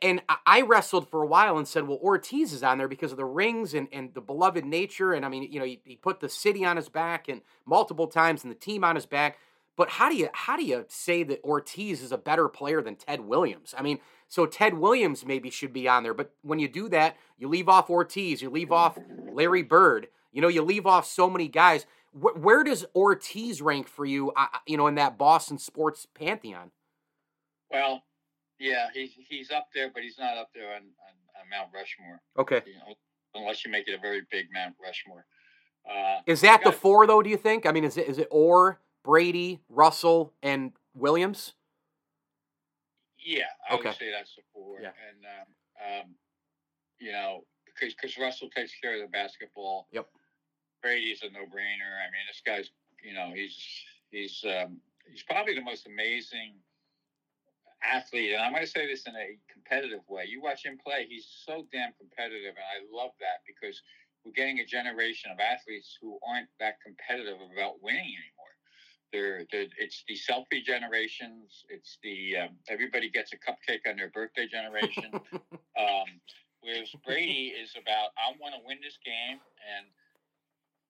and 0.01 0.21
I 0.45 0.61
wrestled 0.61 1.09
for 1.09 1.21
a 1.21 1.27
while 1.27 1.57
and 1.57 1.67
said, 1.67 1.87
well, 1.87 1.99
Ortiz 2.01 2.53
is 2.53 2.63
on 2.63 2.77
there 2.77 2.87
because 2.87 3.11
of 3.11 3.17
the 3.17 3.25
rings 3.25 3.73
and, 3.73 3.87
and 3.91 4.13
the 4.13 4.21
beloved 4.21 4.63
nature. 4.63 5.11
And 5.11 5.25
I 5.25 5.29
mean, 5.29 5.51
you 5.51 5.59
know, 5.59 5.65
he, 5.65 5.81
he, 5.83 5.97
put 5.97 6.21
the 6.21 6.29
city 6.29 6.63
on 6.63 6.77
his 6.77 6.87
back 6.87 7.27
and 7.27 7.41
multiple 7.65 8.07
times 8.07 8.43
and 8.43 8.51
the 8.51 8.55
team 8.57 8.83
on 8.83 8.95
his 8.95 9.05
back. 9.05 9.37
But 9.75 9.89
how 9.89 10.07
do 10.07 10.15
you 10.15 10.29
how 10.33 10.55
do 10.55 10.63
you 10.63 10.85
say 10.87 11.23
that 11.23 11.43
Ortiz 11.43 12.03
is 12.03 12.11
a 12.11 12.17
better 12.17 12.47
player 12.47 12.81
than 12.81 12.95
Ted 12.95 13.21
Williams? 13.21 13.73
I 13.75 13.81
mean, 13.81 13.99
so 14.27 14.45
Ted 14.45 14.75
Williams 14.75 15.25
maybe 15.25 15.49
should 15.49 15.73
be 15.73 15.87
on 15.87 16.03
there, 16.03 16.13
but 16.13 16.31
when 16.43 16.59
you 16.59 16.67
do 16.67 16.87
that, 16.89 17.17
you 17.39 17.47
leave 17.47 17.67
off 17.67 17.89
Ortiz, 17.89 18.41
you 18.41 18.51
leave 18.51 18.71
off 18.71 18.99
Larry 19.31 19.63
Bird, 19.63 20.09
you 20.31 20.41
know, 20.41 20.47
you 20.47 20.61
leave 20.61 20.85
off 20.85 21.07
so 21.07 21.27
many 21.27 21.47
guys. 21.47 21.87
Where, 22.13 22.33
where 22.35 22.63
does 22.63 22.85
Ortiz 22.95 23.61
rank 23.61 23.87
for 23.87 24.05
you? 24.05 24.31
Uh, 24.31 24.47
you 24.65 24.77
know, 24.77 24.87
in 24.87 24.95
that 24.95 25.17
Boston 25.17 25.57
sports 25.57 26.07
pantheon? 26.13 26.71
Well, 27.71 28.03
yeah, 28.59 28.87
he's 28.93 29.11
he's 29.27 29.51
up 29.51 29.67
there, 29.73 29.91
but 29.93 30.03
he's 30.03 30.17
not 30.17 30.37
up 30.37 30.49
there 30.53 30.69
on, 30.69 30.81
on, 30.81 31.41
on 31.41 31.49
Mount 31.49 31.69
Rushmore. 31.73 32.21
Okay. 32.37 32.61
You 32.65 32.73
know, 32.75 32.95
unless 33.35 33.65
you 33.65 33.71
make 33.71 33.87
it 33.87 33.93
a 33.93 33.99
very 33.99 34.21
big 34.31 34.47
Mount 34.53 34.75
Rushmore. 34.81 35.25
Uh, 35.89 36.21
is 36.25 36.41
that 36.41 36.63
the 36.63 36.71
four 36.71 37.05
though? 37.07 37.21
Do 37.21 37.29
you 37.29 37.37
think? 37.37 37.65
I 37.65 37.71
mean, 37.71 37.83
is 37.83 37.97
it 37.97 38.07
is 38.07 38.17
it 38.17 38.27
Orr, 38.31 38.79
Brady, 39.03 39.59
Russell, 39.69 40.33
and 40.41 40.71
Williams? 40.93 41.53
Yeah, 43.19 43.43
I 43.69 43.75
okay. 43.75 43.89
would 43.89 43.97
say 43.97 44.11
that's 44.11 44.35
the 44.35 44.43
four. 44.53 44.79
Yeah. 44.81 44.91
And 45.09 45.25
um, 45.25 46.01
um, 46.01 46.15
you 46.99 47.11
know, 47.11 47.43
because 47.65 47.93
because 47.95 48.17
Russell 48.17 48.49
takes 48.55 48.73
care 48.81 48.95
of 48.95 49.01
the 49.01 49.07
basketball. 49.07 49.87
Yep. 49.91 50.07
Brady's 50.83 51.23
a 51.23 51.31
no 51.31 51.47
brainer. 51.47 51.95
I 52.03 52.11
mean, 52.11 52.27
this 52.27 52.43
guy's 52.45 52.69
you 53.01 53.15
know 53.15 53.31
he's 53.33 53.57
he's 54.11 54.43
um, 54.43 54.77
he's 55.09 55.23
probably 55.23 55.55
the 55.55 55.63
most 55.63 55.87
amazing 55.87 56.59
athlete, 57.81 58.33
and 58.33 58.43
I'm 58.43 58.51
going 58.51 58.63
to 58.63 58.69
say 58.69 58.85
this 58.85 59.07
in 59.07 59.15
a 59.15 59.39
competitive 59.51 60.03
way. 60.07 60.25
You 60.27 60.41
watch 60.41 60.65
him 60.65 60.77
play; 60.77 61.07
he's 61.07 61.25
so 61.47 61.65
damn 61.71 61.93
competitive, 61.95 62.53
and 62.59 62.67
I 62.67 62.83
love 62.91 63.11
that 63.23 63.47
because 63.47 63.81
we're 64.23 64.35
getting 64.35 64.59
a 64.59 64.65
generation 64.65 65.31
of 65.31 65.39
athletes 65.39 65.97
who 66.01 66.19
aren't 66.27 66.47
that 66.59 66.79
competitive 66.83 67.39
about 67.39 67.81
winning 67.81 68.11
anymore. 68.11 68.53
They're, 69.11 69.45
they're 69.51 69.67
it's 69.77 70.03
the 70.07 70.15
selfie 70.15 70.63
generations. 70.63 71.63
It's 71.69 71.97
the 72.03 72.43
um, 72.43 72.49
everybody 72.67 73.09
gets 73.09 73.31
a 73.31 73.37
cupcake 73.37 73.87
on 73.89 73.95
their 73.95 74.09
birthday 74.09 74.47
generation. 74.47 75.11
um, 75.79 76.09
whereas 76.61 76.89
Brady 77.05 77.53
is 77.55 77.75
about 77.79 78.11
I 78.17 78.35
want 78.39 78.55
to 78.55 78.61
win 78.65 78.79
this 78.81 78.97
game, 79.05 79.37
and 79.37 79.85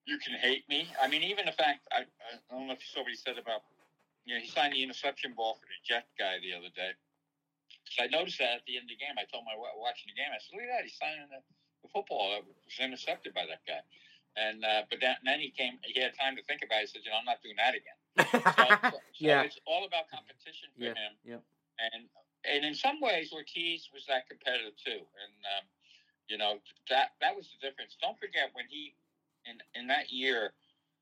you 0.06 0.18
can 0.18 0.34
hate 0.34 0.68
me. 0.68 0.88
I 1.00 1.08
mean, 1.08 1.22
even 1.22 1.46
the 1.46 1.56
fact 1.56 1.88
I, 1.92 2.04
I 2.04 2.32
don't 2.50 2.66
know 2.66 2.74
if 2.74 2.80
you 2.80 2.90
saw 2.92 3.00
what 3.00 3.10
he 3.10 3.16
said 3.16 3.38
about 3.38 3.62
you 4.24 4.34
know, 4.34 4.40
he 4.40 4.48
signed 4.48 4.72
the 4.72 4.82
interception 4.82 5.36
ball 5.36 5.60
for 5.60 5.68
the 5.68 5.80
Jet 5.84 6.08
guy 6.16 6.40
the 6.40 6.56
other 6.56 6.72
day. 6.72 6.96
So 7.92 8.04
I 8.04 8.08
noticed 8.08 8.40
that 8.40 8.64
at 8.64 8.64
the 8.64 8.80
end 8.80 8.88
of 8.88 8.96
the 8.96 9.00
game. 9.00 9.12
I 9.20 9.28
told 9.28 9.44
my 9.44 9.52
watching 9.76 10.08
the 10.08 10.16
game, 10.16 10.32
I 10.32 10.40
said, 10.40 10.56
"Look 10.56 10.64
at 10.64 10.72
that! 10.72 10.84
He's 10.88 10.96
signing 10.96 11.28
the, 11.28 11.44
the 11.84 11.92
football 11.92 12.32
that 12.32 12.40
was 12.48 12.76
intercepted 12.80 13.36
by 13.36 13.44
that 13.44 13.60
guy." 13.68 13.84
And 14.40 14.64
uh, 14.64 14.88
but 14.88 15.04
that, 15.04 15.20
then 15.22 15.44
he 15.44 15.52
came. 15.52 15.76
He 15.84 16.00
had 16.00 16.16
time 16.16 16.34
to 16.40 16.42
think 16.48 16.64
about 16.64 16.80
it. 16.80 16.88
He 16.88 16.96
said, 16.96 17.04
"You 17.04 17.12
know, 17.12 17.20
I'm 17.20 17.28
not 17.28 17.44
doing 17.44 17.60
that 17.60 17.76
again." 17.76 17.98
So, 18.24 18.40
so, 18.40 18.98
yeah, 19.20 19.46
it's 19.46 19.60
all 19.66 19.84
about 19.84 20.10
competition 20.10 20.72
for 20.74 20.90
yeah. 20.90 20.96
him. 20.96 21.12
Yeah. 21.22 21.42
And 21.78 22.08
and 22.48 22.64
in 22.64 22.74
some 22.74 22.98
ways, 22.98 23.30
Ortiz 23.30 23.92
was 23.92 24.08
that 24.08 24.26
competitive 24.26 24.74
too. 24.80 25.04
And 25.04 25.34
um, 25.54 25.64
you 26.26 26.40
know 26.40 26.58
that 26.88 27.14
that 27.20 27.36
was 27.36 27.52
the 27.52 27.60
difference. 27.60 28.00
Don't 28.00 28.18
forget 28.18 28.50
when 28.56 28.64
he 28.66 28.96
in 29.46 29.58
in 29.74 29.86
that 29.88 30.10
year. 30.10 30.52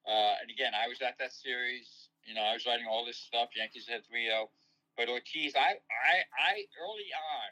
Uh, 0.06 0.34
and 0.42 0.50
again, 0.50 0.72
I 0.74 0.88
was 0.88 1.00
at 1.00 1.18
that 1.18 1.32
series. 1.32 2.10
You 2.26 2.34
know, 2.34 2.42
I 2.42 2.54
was 2.54 2.66
writing 2.66 2.86
all 2.90 3.04
this 3.06 3.18
stuff. 3.18 3.50
Yankees 3.54 3.86
had 3.86 4.06
3 4.06 4.26
0. 4.26 4.50
But 4.96 5.08
Ortiz, 5.08 5.54
I, 5.56 5.78
I, 5.88 6.14
I 6.36 6.52
early 6.76 7.10
on, 7.14 7.48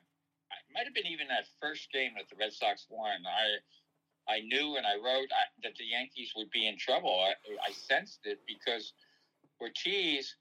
it 0.52 0.74
might 0.74 0.84
have 0.84 0.94
been 0.94 1.06
even 1.06 1.28
that 1.28 1.46
first 1.60 1.90
game 1.92 2.12
that 2.16 2.28
the 2.28 2.36
Red 2.36 2.52
Sox 2.52 2.86
won. 2.90 3.24
I, 3.24 4.32
I 4.32 4.40
knew 4.40 4.76
and 4.76 4.86
I 4.86 4.96
wrote 4.96 5.28
that 5.62 5.74
the 5.78 5.84
Yankees 5.84 6.32
would 6.36 6.50
be 6.50 6.66
in 6.68 6.76
trouble. 6.76 7.10
I, 7.10 7.32
I 7.66 7.72
sensed 7.72 8.20
it 8.24 8.40
because 8.46 8.92
Ortiz 9.60 10.34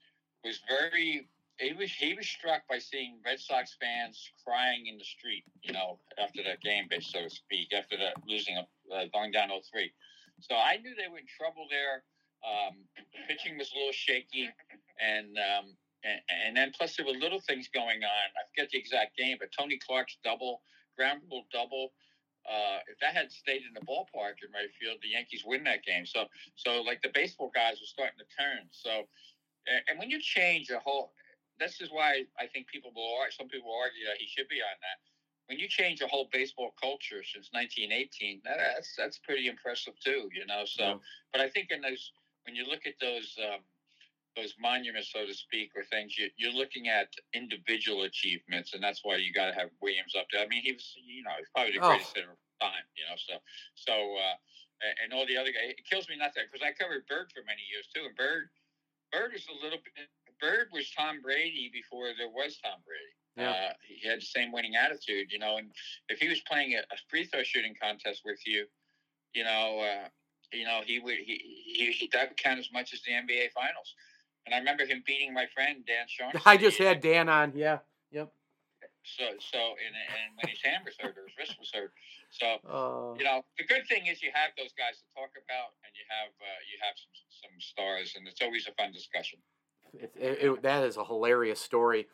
was 0.44 0.60
very. 0.68 1.28
He 1.58 1.74
was 1.74 1.92
he 1.92 2.14
was 2.14 2.26
struck 2.26 2.62
by 2.68 2.78
seeing 2.78 3.18
Red 3.24 3.38
Sox 3.38 3.76
fans 3.80 4.32
crying 4.46 4.86
in 4.86 4.96
the 4.96 5.04
street. 5.04 5.44
You 5.62 5.72
know, 5.72 5.98
after 6.18 6.42
that 6.44 6.60
game, 6.60 6.88
so 7.00 7.22
to 7.22 7.30
speak, 7.30 7.72
after 7.74 7.96
that 7.98 8.14
losing, 8.26 8.56
uh, 8.56 9.04
going 9.12 9.30
down 9.30 9.50
0-3. 9.50 9.90
So 10.40 10.56
I 10.56 10.76
knew 10.78 10.94
they 10.94 11.08
were 11.10 11.18
in 11.18 11.28
trouble 11.28 11.66
there. 11.70 12.04
Um, 12.40 12.88
pitching 13.28 13.58
was 13.58 13.70
a 13.74 13.76
little 13.76 13.92
shaky, 13.92 14.48
and, 14.96 15.36
um, 15.36 15.76
and 16.04 16.20
and 16.46 16.56
then 16.56 16.72
plus 16.72 16.96
there 16.96 17.04
were 17.04 17.12
little 17.12 17.40
things 17.40 17.68
going 17.68 18.00
on. 18.00 18.26
I 18.32 18.42
forget 18.48 18.70
the 18.72 18.78
exact 18.78 19.16
game, 19.16 19.36
but 19.38 19.52
Tony 19.52 19.76
Clark's 19.76 20.16
double, 20.24 20.62
ground 20.96 21.20
rule 21.30 21.44
double. 21.52 21.92
Uh, 22.48 22.80
if 22.88 22.96
that 23.00 23.12
had 23.12 23.30
stayed 23.30 23.68
in 23.68 23.76
the 23.76 23.84
ballpark 23.84 24.40
in 24.40 24.48
right 24.56 24.72
field, 24.80 24.96
the 25.02 25.12
Yankees 25.12 25.44
win 25.44 25.62
that 25.64 25.84
game. 25.84 26.06
So 26.06 26.24
so 26.56 26.80
like 26.80 27.02
the 27.02 27.12
baseball 27.12 27.52
guys 27.54 27.76
were 27.76 27.92
starting 27.92 28.16
to 28.16 28.28
turn. 28.32 28.64
So 28.72 29.04
and 29.88 29.98
when 29.98 30.08
you 30.08 30.18
change 30.20 30.70
a 30.70 30.80
whole, 30.80 31.12
this 31.58 31.80
is 31.80 31.90
why 31.92 32.24
I 32.40 32.46
think 32.48 32.66
people 32.68 32.90
will. 32.96 33.20
Some 33.28 33.48
people 33.48 33.68
will 33.68 33.80
argue 33.80 34.08
that 34.08 34.16
he 34.16 34.26
should 34.26 34.48
be 34.48 34.64
on 34.64 34.76
that 34.80 34.98
when 35.50 35.58
you 35.58 35.66
change 35.66 36.00
a 36.00 36.06
whole 36.06 36.28
baseball 36.30 36.70
culture 36.80 37.24
since 37.26 37.50
1918, 37.50 38.40
that's 38.44 38.94
that's 38.96 39.18
pretty 39.18 39.48
impressive 39.48 39.94
too. 39.98 40.30
You 40.32 40.46
know, 40.46 40.62
so 40.64 40.82
Yeah. 40.84 40.94
but 41.32 41.40
I 41.42 41.48
think 41.50 41.72
in 41.72 41.80
those 41.82 42.12
when 42.46 42.54
you 42.54 42.64
look 42.64 42.86
at 42.86 42.94
those 43.00 43.36
um, 43.42 43.60
those 44.36 44.54
monuments, 44.62 45.10
so 45.12 45.26
to 45.26 45.34
speak, 45.34 45.72
or 45.74 45.82
things, 45.90 46.16
you, 46.16 46.30
you're 46.38 46.52
looking 46.54 46.86
at 46.86 47.08
individual 47.34 48.04
achievements, 48.04 48.74
and 48.74 48.80
that's 48.82 49.00
why 49.02 49.16
you 49.16 49.32
got 49.32 49.50
to 49.50 49.54
have 49.58 49.70
Williams 49.82 50.14
up 50.16 50.26
there. 50.30 50.40
I 50.40 50.46
mean, 50.46 50.62
he 50.62 50.70
was, 50.70 50.94
you 51.04 51.24
know, 51.24 51.34
he's 51.36 51.50
probably 51.52 51.72
the 51.74 51.82
Oh. 51.82 51.88
greatest 51.90 52.14
hitter 52.14 52.30
of 52.30 52.38
time. 52.62 52.86
You 52.94 53.04
know, 53.10 53.16
so 53.18 53.34
so 53.74 53.92
uh, 54.16 54.36
and- 54.86 54.96
and 55.02 55.12
all 55.12 55.26
the 55.26 55.36
other 55.36 55.50
guys. 55.50 55.74
It 55.76 55.84
kills 55.84 56.08
me 56.08 56.14
not 56.16 56.32
that 56.38 56.46
because 56.46 56.62
I 56.64 56.70
covered 56.78 57.04
Bird 57.10 57.32
for 57.34 57.42
many 57.42 57.66
years 57.66 57.88
too, 57.92 58.06
and 58.06 58.14
Bird 58.14 58.48
Bird 59.10 59.32
was 59.34 59.44
a 59.50 59.56
little 59.64 59.82
bit. 59.82 60.06
Bird 60.38 60.68
was 60.72 60.88
Tom 60.94 61.20
Brady 61.20 61.68
before 61.74 62.14
there 62.16 62.30
was 62.30 62.56
Tom 62.62 62.78
Brady. 62.86 63.18
Yeah. 63.36 63.50
Uh, 63.50 63.72
he 63.86 64.08
had 64.08 64.18
the 64.20 64.24
same 64.24 64.52
winning 64.52 64.76
attitude, 64.76 65.30
you 65.32 65.38
know. 65.38 65.56
And 65.56 65.70
if 66.08 66.18
he 66.18 66.28
was 66.28 66.40
playing 66.40 66.74
a, 66.74 66.78
a 66.78 66.96
free 67.08 67.24
throw 67.24 67.42
shooting 67.42 67.74
contest 67.80 68.22
with 68.24 68.40
you, 68.46 68.66
you 69.34 69.44
know, 69.44 69.80
uh, 69.80 70.08
you 70.52 70.64
know, 70.64 70.80
he 70.84 70.98
would 70.98 71.18
he, 71.18 71.40
he, 71.64 71.92
he 71.92 72.10
that 72.12 72.30
would 72.30 72.36
count 72.36 72.58
as 72.58 72.68
much 72.72 72.92
as 72.92 73.00
the 73.02 73.12
NBA 73.12 73.52
Finals. 73.52 73.94
And 74.46 74.54
I 74.54 74.58
remember 74.58 74.84
him 74.84 75.02
beating 75.06 75.32
my 75.32 75.46
friend 75.54 75.84
Dan 75.86 76.06
Shaughnessy. 76.08 76.42
I 76.46 76.56
just 76.56 76.78
had 76.78 77.00
Dan 77.00 77.28
on. 77.28 77.52
Yeah. 77.54 77.78
Yep. 78.10 78.32
so 79.04 79.24
so 79.38 79.58
and, 79.58 79.94
and 79.94 80.34
when 80.36 80.50
his 80.50 80.60
hand 80.62 80.82
was 80.84 80.94
hurt 80.98 81.16
or 81.16 81.24
his 81.28 81.36
wrist 81.38 81.56
was 81.58 81.70
hurt. 81.72 81.92
So 82.30 82.46
Uh, 82.66 83.14
you 83.16 83.24
know, 83.24 83.42
the 83.58 83.64
good 83.64 83.86
thing 83.86 84.06
is 84.06 84.22
you 84.22 84.30
have 84.34 84.50
those 84.58 84.72
guys 84.76 84.98
to 84.98 85.06
talk 85.14 85.30
about, 85.38 85.74
and 85.84 85.92
you 85.94 86.02
have 86.10 86.30
uh, 86.42 86.60
you 86.66 86.78
have 86.82 86.94
some 86.98 87.14
some 87.42 87.54
stars, 87.60 88.14
and 88.16 88.26
it's 88.26 88.42
always 88.42 88.66
a 88.66 88.72
fun 88.74 88.92
discussion. 88.92 89.38
it, 89.94 90.12
it, 90.18 90.38
it- 90.42 90.62
that 90.62 90.82
is 90.84 90.96
a 90.96 91.04
hilarious 91.04 91.60
story 91.60 92.08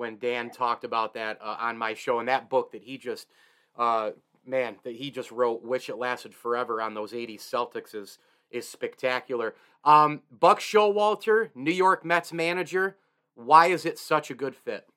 when 0.00 0.16
Dan 0.18 0.48
talked 0.48 0.82
about 0.82 1.12
that 1.12 1.38
uh, 1.42 1.56
on 1.60 1.76
my 1.76 1.92
show 1.92 2.20
and 2.20 2.28
that 2.28 2.48
book 2.48 2.72
that 2.72 2.82
he 2.82 2.96
just, 2.96 3.28
uh, 3.76 4.12
man, 4.46 4.76
that 4.82 4.96
he 4.96 5.10
just 5.10 5.30
wrote, 5.30 5.62
"Wish 5.62 5.90
It 5.90 5.98
Lasted 5.98 6.34
Forever" 6.34 6.80
on 6.80 6.94
those 6.94 7.12
'80s 7.12 7.42
Celtics 7.42 7.94
is 7.94 8.18
is 8.50 8.66
spectacular. 8.66 9.54
Um, 9.84 10.22
Buck 10.32 10.58
Showalter, 10.58 11.50
New 11.54 11.70
York 11.70 12.02
Mets 12.02 12.32
manager. 12.32 12.96
Why 13.34 13.66
is 13.66 13.84
it 13.84 13.98
such 13.98 14.30
a 14.30 14.34
good 14.34 14.56
fit? 14.56 14.88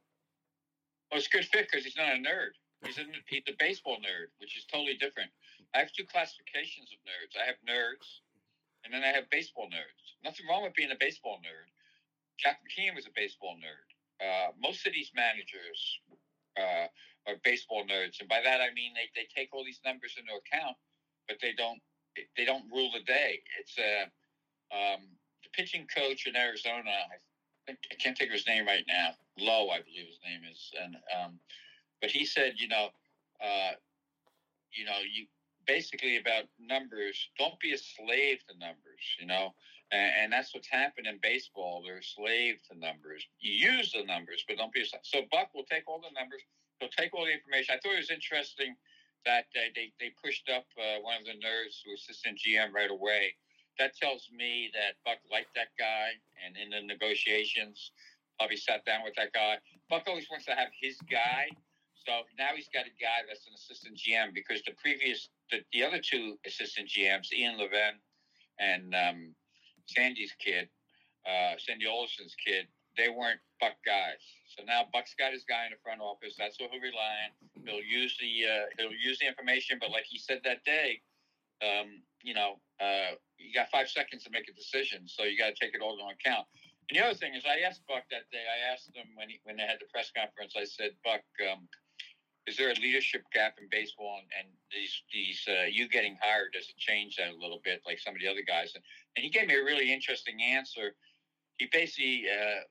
Well, 1.11 1.19
it's 1.19 1.27
a 1.27 1.35
good 1.35 1.45
fit 1.51 1.67
because 1.69 1.83
he's 1.83 1.97
not 1.97 2.07
a 2.07 2.17
nerd. 2.23 2.55
He's 2.85 2.97
a, 2.97 3.03
he's 3.27 3.43
a 3.47 3.55
baseball 3.59 3.97
nerd, 3.97 4.31
which 4.39 4.57
is 4.57 4.63
totally 4.71 4.95
different. 4.95 5.29
I 5.75 5.79
have 5.79 5.91
two 5.91 6.05
classifications 6.05 6.89
of 6.95 6.99
nerds. 7.03 7.35
I 7.35 7.45
have 7.45 7.59
nerds, 7.67 8.23
and 8.85 8.93
then 8.93 9.03
I 9.03 9.11
have 9.11 9.29
baseball 9.29 9.67
nerds. 9.67 10.15
Nothing 10.23 10.47
wrong 10.49 10.63
with 10.63 10.75
being 10.75 10.91
a 10.91 10.99
baseball 10.99 11.39
nerd. 11.43 11.67
Jack 12.39 12.59
McKeon 12.63 12.95
was 12.95 13.05
a 13.05 13.13
baseball 13.15 13.55
nerd. 13.59 13.92
Uh, 14.23 14.51
most 14.61 14.87
of 14.87 14.93
these 14.93 15.11
managers 15.15 15.99
uh, 16.57 16.87
are 17.27 17.35
baseball 17.43 17.83
nerds, 17.83 18.19
and 18.19 18.29
by 18.29 18.39
that 18.43 18.61
I 18.61 18.73
mean 18.73 18.93
they, 18.95 19.09
they 19.15 19.27
take 19.35 19.49
all 19.53 19.65
these 19.65 19.81
numbers 19.85 20.15
into 20.17 20.31
account, 20.31 20.77
but 21.27 21.37
they 21.41 21.53
don't 21.53 21.81
they 22.37 22.45
don't 22.45 22.63
rule 22.71 22.91
the 22.93 23.03
day. 23.03 23.41
It's 23.59 23.77
a 23.77 24.03
um, 24.71 25.01
the 25.43 25.49
pitching 25.51 25.87
coach 25.93 26.25
in 26.27 26.35
Arizona. 26.35 26.89
I 26.89 27.17
think 27.65 27.79
I 27.91 27.95
can't 27.95 28.17
think 28.17 28.29
of 28.29 28.33
his 28.33 28.47
name 28.47 28.65
right 28.65 28.85
now. 28.87 29.11
Lowe, 29.37 29.69
I 29.69 29.81
believe 29.81 30.07
his 30.07 30.19
name 30.23 30.41
is, 30.49 30.71
and 30.81 30.95
um, 31.17 31.39
but 32.01 32.11
he 32.11 32.25
said, 32.25 32.53
you 32.57 32.67
know, 32.67 32.89
uh, 33.43 33.71
you 34.71 34.85
know, 34.85 34.99
you 34.99 35.25
basically 35.65 36.17
about 36.17 36.43
numbers. 36.59 37.29
Don't 37.37 37.59
be 37.59 37.73
a 37.73 37.77
slave 37.77 38.39
to 38.49 38.57
numbers, 38.57 39.03
you 39.19 39.25
know. 39.25 39.53
And, 39.93 40.33
that's 40.33 40.53
what's 40.53 40.67
happened 40.67 41.05
in 41.05 41.19
baseball. 41.21 41.83
They're 41.85 42.01
slave 42.01 42.57
to 42.71 42.77
numbers. 42.77 43.21
You 43.39 43.53
use 43.53 43.91
the 43.93 44.03
numbers, 44.03 44.43
but 44.47 44.57
don't 44.57 44.73
be. 44.73 44.83
So 45.03 45.21
Buck 45.29 45.53
will 45.53 45.69
take 45.69 45.87
all 45.87 46.01
the 46.01 46.09
numbers. 46.17 46.41
He'll 46.79 46.89
take 46.89 47.13
all 47.13 47.25
the 47.25 47.33
information. 47.33 47.75
I 47.75 47.77
thought 47.77 47.93
it 47.93 48.01
was 48.01 48.09
interesting 48.09 48.75
that 49.25 49.45
uh, 49.53 49.69
they 49.75 49.93
they 49.99 50.09
pushed 50.17 50.49
up 50.49 50.65
uh, 50.81 50.99
one 51.05 51.21
of 51.21 51.25
the 51.25 51.37
nerds 51.37 51.85
to 51.85 51.93
assistant 51.93 52.41
GM 52.41 52.73
right 52.73 52.89
away. 52.89 53.35
That 53.77 53.95
tells 53.95 54.29
me 54.33 54.73
that 54.73 54.97
Buck 55.05 55.21
liked 55.29 55.53
that 55.53 55.69
guy, 55.77 56.17
and 56.41 56.57
in 56.57 56.73
the 56.73 56.81
negotiations, 56.81 57.91
probably 58.39 58.57
sat 58.57 58.85
down 58.85 59.03
with 59.03 59.13
that 59.15 59.31
guy. 59.33 59.57
Buck 59.89 60.03
always 60.07 60.25
wants 60.29 60.45
to 60.45 60.57
have 60.57 60.69
his 60.73 60.97
guy, 61.09 61.49
so 61.93 62.25
now 62.37 62.49
he's 62.55 62.69
got 62.73 62.85
a 62.85 62.95
guy 62.99 63.23
that's 63.27 63.45
an 63.45 63.53
assistant 63.53 63.97
GM 63.97 64.33
because 64.33 64.61
the 64.65 64.73
previous, 64.81 65.29
the, 65.49 65.61
the 65.71 65.83
other 65.83 65.99
two 66.01 66.37
assistant 66.45 66.89
GMs, 66.89 67.31
Ian 67.31 67.57
Levin 67.57 68.01
and 68.59 68.93
um, 68.93 69.35
Sandy's 69.85 70.33
kid, 70.39 70.69
uh, 71.25 71.55
Sandy 71.57 71.87
Alderson's 71.87 72.35
kid, 72.35 72.67
they 72.97 73.09
weren't 73.09 73.39
Buck 73.59 73.73
guys. 73.85 74.21
So 74.45 74.63
now 74.63 74.85
Buck's 74.93 75.15
got 75.17 75.33
his 75.33 75.43
guy 75.43 75.65
in 75.65 75.71
the 75.71 75.81
front 75.81 76.01
office. 76.01 76.35
That's 76.37 76.59
what 76.59 76.69
he'll 76.71 76.81
rely 76.81 77.25
on. 77.25 77.31
He'll 77.65 77.81
use 77.81 78.17
the 78.19 78.31
uh, 78.45 78.65
he'll 78.77 78.93
use 78.93 79.17
the 79.19 79.27
information, 79.27 79.77
but 79.81 79.89
like 79.89 80.05
he 80.05 80.19
said 80.19 80.41
that 80.43 80.63
day, 80.63 81.01
um, 81.63 82.03
you 82.21 82.33
know, 82.33 82.59
uh, 82.79 83.17
you 83.37 83.53
got 83.53 83.69
five 83.71 83.89
seconds 83.89 84.23
to 84.23 84.31
make 84.31 84.47
a 84.49 84.53
decision, 84.53 85.07
so 85.07 85.23
you 85.23 85.37
got 85.37 85.55
to 85.55 85.57
take 85.59 85.73
it 85.73 85.81
all 85.81 85.93
into 85.93 86.05
account. 86.05 86.45
And 86.89 86.99
the 86.99 87.03
other 87.05 87.15
thing 87.15 87.33
is, 87.33 87.43
I 87.47 87.63
asked 87.63 87.81
Buck 87.87 88.03
that 88.11 88.27
day. 88.31 88.43
I 88.43 88.71
asked 88.71 88.91
him 88.93 89.07
when 89.15 89.29
he, 89.29 89.39
when 89.43 89.55
they 89.55 89.63
had 89.63 89.79
the 89.79 89.87
press 89.87 90.11
conference. 90.11 90.53
I 90.59 90.65
said, 90.67 90.91
Buck, 91.03 91.23
um, 91.47 91.67
is 92.45 92.57
there 92.57 92.69
a 92.69 92.79
leadership 92.79 93.23
gap 93.33 93.57
in 93.61 93.67
baseball? 93.71 94.19
And, 94.19 94.27
and 94.39 94.47
these 94.71 94.93
these 95.13 95.43
uh, 95.47 95.65
you 95.71 95.87
getting 95.87 96.17
hired 96.21 96.51
does 96.53 96.67
it 96.69 96.77
change 96.77 97.15
that 97.17 97.31
a 97.31 97.39
little 97.39 97.61
bit, 97.63 97.81
like 97.85 97.99
some 97.99 98.15
of 98.15 98.21
the 98.21 98.27
other 98.27 98.43
guys? 98.45 98.73
And, 98.75 98.83
and 99.15 99.23
he 99.23 99.29
gave 99.29 99.47
me 99.47 99.55
a 99.55 99.63
really 99.63 99.93
interesting 99.93 100.41
answer. 100.41 100.95
He 101.57 101.67
basically 101.71 102.25
uh, 102.27 102.67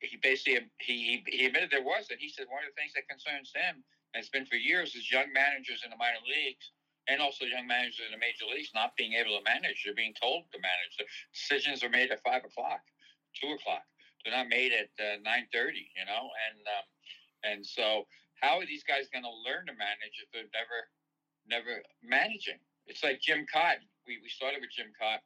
he 0.00 0.18
basically 0.22 0.68
he, 0.80 1.24
he 1.26 1.46
admitted 1.46 1.70
there 1.70 1.84
was, 1.84 2.08
and 2.10 2.20
he 2.20 2.28
said 2.28 2.46
one 2.48 2.64
of 2.64 2.70
the 2.72 2.78
things 2.80 2.92
that 2.94 3.08
concerns 3.08 3.52
him, 3.54 3.80
and 4.12 4.20
it's 4.20 4.28
been 4.28 4.46
for 4.46 4.56
years, 4.56 4.94
is 4.94 5.10
young 5.10 5.32
managers 5.32 5.80
in 5.84 5.90
the 5.90 5.96
minor 5.96 6.20
leagues 6.28 6.72
and 7.08 7.20
also 7.20 7.44
young 7.44 7.66
managers 7.66 8.04
in 8.04 8.12
the 8.12 8.20
major 8.20 8.44
leagues 8.46 8.70
not 8.74 8.96
being 8.96 9.14
able 9.14 9.36
to 9.38 9.44
manage. 9.44 9.82
They're 9.84 9.96
being 9.96 10.14
told 10.14 10.44
to 10.52 10.58
manage. 10.60 10.94
The 10.98 11.08
decisions 11.32 11.82
are 11.82 11.88
made 11.88 12.10
at 12.10 12.22
five 12.22 12.44
o'clock, 12.44 12.84
two 13.34 13.50
o'clock. 13.56 13.82
They're 14.22 14.36
not 14.36 14.48
made 14.48 14.72
at 14.72 14.92
uh, 15.00 15.16
nine 15.24 15.48
thirty. 15.52 15.88
You 15.96 16.04
know, 16.04 16.28
and 16.44 16.60
um, 16.68 16.86
and 17.44 17.60
so 17.64 18.04
how 18.40 18.58
are 18.58 18.66
these 18.66 18.84
guys 18.84 19.08
going 19.12 19.24
to 19.24 19.36
learn 19.44 19.66
to 19.68 19.76
manage 19.76 20.16
if 20.24 20.28
they're 20.32 20.50
never 20.52 20.88
never 21.46 21.82
managing? 22.02 22.58
It's 22.86 23.04
like 23.04 23.20
Jim 23.20 23.46
Kaat. 23.46 23.84
We 24.06 24.18
we 24.22 24.28
started 24.28 24.60
with 24.60 24.70
Jim 24.72 24.92
Kaat. 24.96 25.20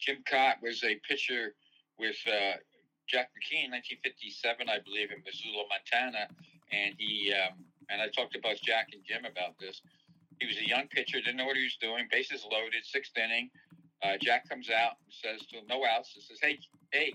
Jim 0.00 0.24
Kaat 0.24 0.62
was 0.62 0.82
a 0.84 0.96
pitcher 1.06 1.54
with 1.98 2.16
uh, 2.26 2.56
Jack 3.08 3.30
McKeon, 3.34 3.74
1957, 3.74 4.68
I 4.68 4.78
believe, 4.84 5.10
in 5.10 5.18
Missoula, 5.24 5.64
Montana, 5.66 6.28
and 6.70 6.94
he 6.96 7.32
um, 7.34 7.64
and 7.90 8.00
I 8.00 8.08
talked 8.08 8.36
about 8.36 8.56
Jack 8.62 8.88
and 8.92 9.02
Jim 9.04 9.24
about 9.24 9.58
this. 9.58 9.80
He 10.40 10.46
was 10.46 10.56
a 10.56 10.68
young 10.68 10.86
pitcher, 10.88 11.18
didn't 11.18 11.36
know 11.36 11.46
what 11.46 11.56
he 11.56 11.64
was 11.64 11.76
doing. 11.80 12.06
Bases 12.10 12.46
loaded, 12.46 12.84
sixth 12.84 13.16
inning. 13.16 13.50
Uh, 14.02 14.14
Jack 14.20 14.48
comes 14.48 14.70
out 14.70 15.02
and 15.02 15.10
says 15.10 15.44
to 15.48 15.58
him, 15.58 15.66
"No 15.68 15.84
outs." 15.84 16.12
He 16.14 16.20
says, 16.20 16.38
"Hey, 16.40 16.60
hey, 16.92 17.12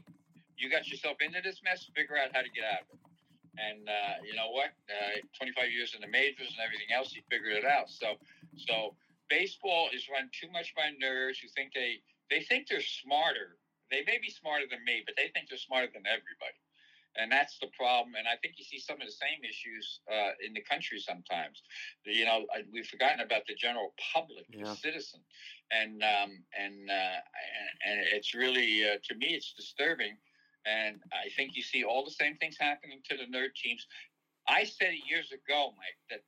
you 0.58 0.70
got 0.70 0.88
yourself 0.88 1.18
into 1.22 1.42
this 1.42 1.62
mess. 1.64 1.90
Figure 1.96 2.18
out 2.18 2.36
how 2.36 2.42
to 2.42 2.50
get 2.50 2.66
out 2.66 2.82
of 2.84 3.00
it." 3.00 3.13
And 3.58 3.88
uh, 3.88 4.26
you 4.26 4.34
know 4.34 4.50
what? 4.50 4.74
Uh, 4.90 5.22
25 5.38 5.72
years 5.72 5.94
in 5.94 6.02
the 6.02 6.08
majors 6.08 6.50
and 6.50 6.62
everything 6.64 6.90
else, 6.90 7.14
he 7.14 7.22
figured 7.30 7.54
it 7.54 7.66
out. 7.66 7.90
So, 7.90 8.18
so 8.58 8.96
baseball 9.30 9.90
is 9.94 10.10
run 10.10 10.30
too 10.34 10.50
much 10.52 10.74
by 10.76 10.90
nerds 10.98 11.38
who 11.42 11.48
think 11.56 11.74
they 11.74 12.02
they 12.30 12.42
think 12.42 12.68
they're 12.68 12.82
smarter 12.82 13.62
they 13.94 14.02
may 14.10 14.18
be 14.18 14.34
smarter 14.34 14.66
than 14.66 14.84
me, 14.84 15.04
but 15.06 15.14
they 15.16 15.30
think 15.30 15.50
they're 15.50 15.62
smarter 15.62 15.88
than 15.94 16.10
everybody. 16.10 16.58
And 17.14 17.32
that's 17.32 17.60
the 17.62 17.70
problem. 17.78 18.18
And 18.18 18.26
I 18.26 18.42
think 18.42 18.58
you 18.58 18.66
see 18.66 18.82
some 18.82 18.98
of 18.98 19.06
the 19.06 19.14
same 19.14 19.46
issues 19.46 20.02
uh, 20.10 20.34
in 20.42 20.58
the 20.58 20.66
country 20.66 20.98
sometimes. 20.98 21.62
You 22.04 22.26
know, 22.26 22.50
we've 22.74 22.90
forgotten 22.90 23.22
about 23.22 23.46
the 23.46 23.54
general 23.54 23.94
public, 24.02 24.46
yeah. 24.50 24.66
the 24.66 24.76
citizen, 24.76 25.22
and 25.70 26.02
um, 26.02 26.42
and, 26.58 26.90
uh, 26.90 27.22
and, 27.54 27.70
and 27.86 27.96
it's 28.18 28.34
really 28.34 28.82
uh, 28.82 28.98
to 29.06 29.14
me 29.14 29.38
it's 29.38 29.54
disturbing. 29.54 30.18
And 30.66 31.02
I 31.12 31.30
think 31.36 31.56
you 31.56 31.64
see 31.64 31.84
all 31.84 32.06
the 32.06 32.12
same 32.12 32.38
things 32.38 32.56
happening 32.60 33.02
to 33.10 33.18
the 33.18 33.28
nerd 33.28 33.56
teams. 33.56 33.86
I 34.48 34.64
said 34.64 34.94
it 34.94 35.04
years 35.10 35.32
ago, 35.32 35.74
Mike, 35.76 36.00
that 36.10 36.22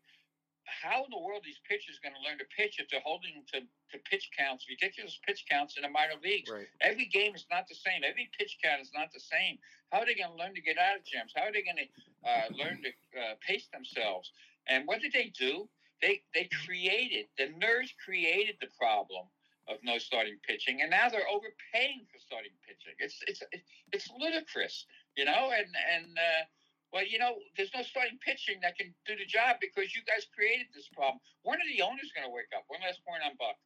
how 0.65 1.05
in 1.05 1.11
the 1.11 1.21
world 1.21 1.43
these 1.45 1.61
pitchers 1.69 1.99
going 2.01 2.15
to 2.15 2.23
learn 2.25 2.37
to 2.41 2.47
pitch 2.57 2.79
if 2.79 2.89
they're 2.89 3.03
holding 3.05 3.45
to, 3.53 3.61
to 3.61 3.97
pitch 4.09 4.29
counts, 4.37 4.65
ridiculous 4.67 5.19
pitch 5.25 5.45
counts 5.49 5.77
in 5.77 5.83
the 5.83 5.89
minor 5.89 6.17
leagues? 6.23 6.49
Right. 6.49 6.67
Every 6.81 7.05
game 7.05 7.35
is 7.35 7.45
not 7.51 7.67
the 7.69 7.75
same. 7.75 8.01
Every 8.03 8.29
pitch 8.37 8.57
count 8.63 8.81
is 8.81 8.91
not 8.93 9.13
the 9.13 9.19
same. 9.19 9.57
How 9.91 10.01
are 10.01 10.05
they 10.05 10.15
going 10.15 10.31
to 10.31 10.39
learn 10.39 10.55
to 10.55 10.61
get 10.61 10.77
out 10.77 10.97
of 10.97 11.05
jams? 11.05 11.31
How 11.35 11.43
are 11.43 11.53
they 11.53 11.63
going 11.63 11.79
to 11.85 11.89
uh, 12.25 12.47
learn 12.51 12.81
to 12.81 12.91
uh, 13.13 13.35
pace 13.45 13.67
themselves? 13.71 14.31
And 14.67 14.87
what 14.87 15.01
did 15.01 15.13
they 15.13 15.31
do? 15.37 15.69
They 16.01 16.21
they 16.33 16.49
created 16.65 17.27
the 17.37 17.55
nerds 17.55 17.93
created 18.03 18.55
the 18.59 18.67
problem 18.77 19.25
of 19.67 19.77
no 19.83 19.97
starting 19.97 20.37
pitching, 20.45 20.81
and 20.81 20.91
now 20.91 21.09
they're 21.09 21.27
overpaying 21.27 22.05
for 22.11 22.19
starting 22.19 22.53
pitching. 22.65 22.93
It's 22.99 23.17
it's 23.27 23.41
it's 23.91 24.09
ludicrous, 24.17 24.85
you 25.17 25.25
know. 25.25 25.51
And 25.55 25.69
and 25.73 26.05
uh, 26.17 26.43
well, 26.93 27.05
you 27.05 27.17
know, 27.17 27.35
there's 27.57 27.73
no 27.73 27.81
starting 27.81 28.17
pitching 28.21 28.61
that 28.61 28.77
can 28.77 28.93
do 29.05 29.15
the 29.17 29.25
job 29.25 29.57
because 29.59 29.95
you 29.95 30.01
guys 30.05 30.27
created 30.33 30.67
this 30.73 30.87
problem. 30.93 31.19
When 31.43 31.57
are 31.57 31.69
the 31.69 31.81
owners 31.81 32.13
going 32.13 32.27
to 32.27 32.33
wake 32.33 32.53
up? 32.55 32.63
One 32.67 32.81
last 32.85 33.01
point 33.05 33.25
on 33.25 33.33
Buck. 33.37 33.57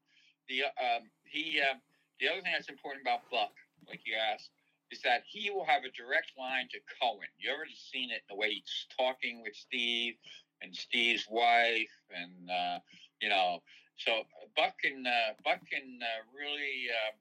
The 0.47 0.71
um, 0.79 1.11
he 1.23 1.61
uh, 1.61 1.77
the 2.19 2.27
other 2.29 2.41
thing 2.41 2.53
that's 2.55 2.69
important 2.69 3.03
about 3.03 3.27
Buck, 3.29 3.53
like 3.87 4.01
you 4.05 4.15
asked, 4.15 4.49
is 4.91 5.01
that 5.03 5.23
he 5.27 5.49
will 5.49 5.65
have 5.65 5.83
a 5.83 5.91
direct 5.91 6.31
line 6.37 6.67
to 6.71 6.79
Cohen. 6.99 7.29
You 7.37 7.51
already 7.51 7.77
seen 7.77 8.11
it 8.11 8.23
the 8.29 8.35
way 8.35 8.49
he's 8.49 8.87
talking 8.95 9.43
with 9.43 9.55
Steve 9.55 10.15
and 10.61 10.75
Steve's 10.75 11.27
wife, 11.29 11.93
and 12.09 12.49
uh, 12.49 12.79
you 13.21 13.29
know, 13.29 13.61
so 13.99 14.23
Buck 14.55 14.79
can 14.81 15.05
uh, 15.05 15.35
Buck 15.43 15.59
can 15.69 15.99
uh, 16.01 16.23
really 16.33 16.89
uh, 16.89 17.13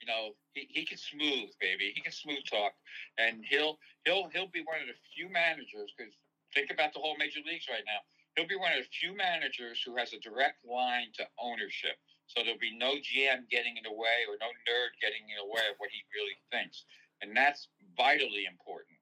you 0.00 0.08
know, 0.08 0.32
he, 0.56 0.66
he 0.68 0.84
can 0.84 0.96
smooth, 0.96 1.52
baby. 1.60 1.92
He 1.94 2.00
can 2.00 2.12
smooth 2.12 2.42
talk, 2.48 2.72
and 3.20 3.44
he'll 3.44 3.78
he'll 4.04 4.28
he'll 4.32 4.48
be 4.48 4.64
one 4.64 4.80
of 4.80 4.88
the 4.88 4.96
few 5.14 5.28
managers. 5.28 5.92
Because 5.92 6.16
think 6.56 6.72
about 6.72 6.96
the 6.96 7.00
whole 7.00 7.16
major 7.20 7.40
leagues 7.44 7.68
right 7.68 7.84
now. 7.84 8.00
He'll 8.34 8.48
be 8.48 8.56
one 8.56 8.72
of 8.72 8.80
the 8.80 8.88
few 8.88 9.12
managers 9.12 9.84
who 9.84 9.96
has 10.00 10.16
a 10.16 10.20
direct 10.20 10.64
line 10.64 11.12
to 11.20 11.28
ownership. 11.36 12.00
So 12.26 12.40
there'll 12.40 12.62
be 12.62 12.72
no 12.72 12.94
GM 12.96 13.50
getting 13.50 13.76
in 13.76 13.84
the 13.84 13.92
way 13.92 14.24
or 14.30 14.38
no 14.40 14.48
nerd 14.64 14.94
getting 15.02 15.28
in 15.28 15.36
the 15.36 15.50
way 15.50 15.66
of 15.68 15.76
what 15.76 15.90
he 15.92 16.00
really 16.16 16.38
thinks, 16.48 16.88
and 17.20 17.36
that's 17.36 17.68
vitally 17.96 18.48
important. 18.48 18.96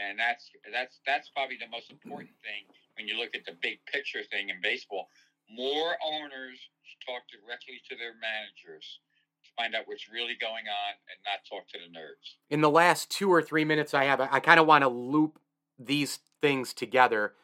And 0.00 0.16
that's 0.16 0.48
that's 0.72 1.00
that's 1.04 1.28
probably 1.28 1.60
the 1.60 1.68
most 1.68 1.92
important 1.92 2.32
thing 2.40 2.64
when 2.96 3.04
you 3.04 3.20
look 3.20 3.36
at 3.36 3.44
the 3.44 3.58
big 3.60 3.84
picture 3.84 4.24
thing 4.32 4.48
in 4.48 4.62
baseball. 4.62 5.10
More 5.50 5.96
owners 6.04 6.58
talk 7.06 7.22
directly 7.32 7.80
to 7.88 7.96
their 7.96 8.12
managers 8.20 9.00
to 9.44 9.50
find 9.56 9.74
out 9.74 9.84
what's 9.86 10.08
really 10.10 10.36
going 10.40 10.64
on 10.68 10.92
and 11.08 11.18
not 11.24 11.40
talk 11.48 11.68
to 11.68 11.78
the 11.78 11.88
nerds. 11.88 12.36
In 12.50 12.60
the 12.60 12.70
last 12.70 13.10
two 13.10 13.32
or 13.32 13.42
three 13.42 13.64
minutes 13.64 13.94
I 13.94 14.04
have, 14.04 14.20
I 14.20 14.40
kind 14.40 14.60
of 14.60 14.66
want 14.66 14.82
to 14.82 14.88
loop 14.88 15.38
these 15.78 16.18
things 16.40 16.74
together. 16.74 17.34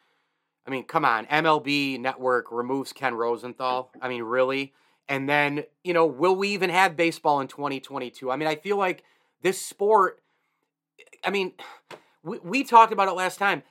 I 0.67 0.71
mean, 0.71 0.85
come 0.85 1.05
on, 1.05 1.27
MLB 1.27 2.01
Network 2.01 2.51
removes 2.51 2.93
Ken 2.93 3.15
Rosenthal. 3.15 3.91
I 4.01 4.09
mean, 4.09 4.23
really? 4.23 4.73
And 5.09 5.29
then, 5.29 5.65
you 5.83 5.93
know, 5.93 6.07
will 6.07 6.35
we 6.35 6.49
even 6.49 6.71
have 6.71 6.97
baseball 6.97 7.41
in 7.41 7.49
2022? 7.49 8.31
I 8.31 8.37
mean, 8.37 8.49
I 8.49 8.57
feel 8.57 8.79
like 8.79 9.05
this 9.43 9.61
sport, 9.61 10.23
I 11.23 11.31
mean, 11.31 11.53
we, 12.23 12.39
we 12.39 12.65
talked 12.65 12.93
about 12.93 13.09
it 13.09 13.13
last 13.13 13.39
time. 13.39 13.63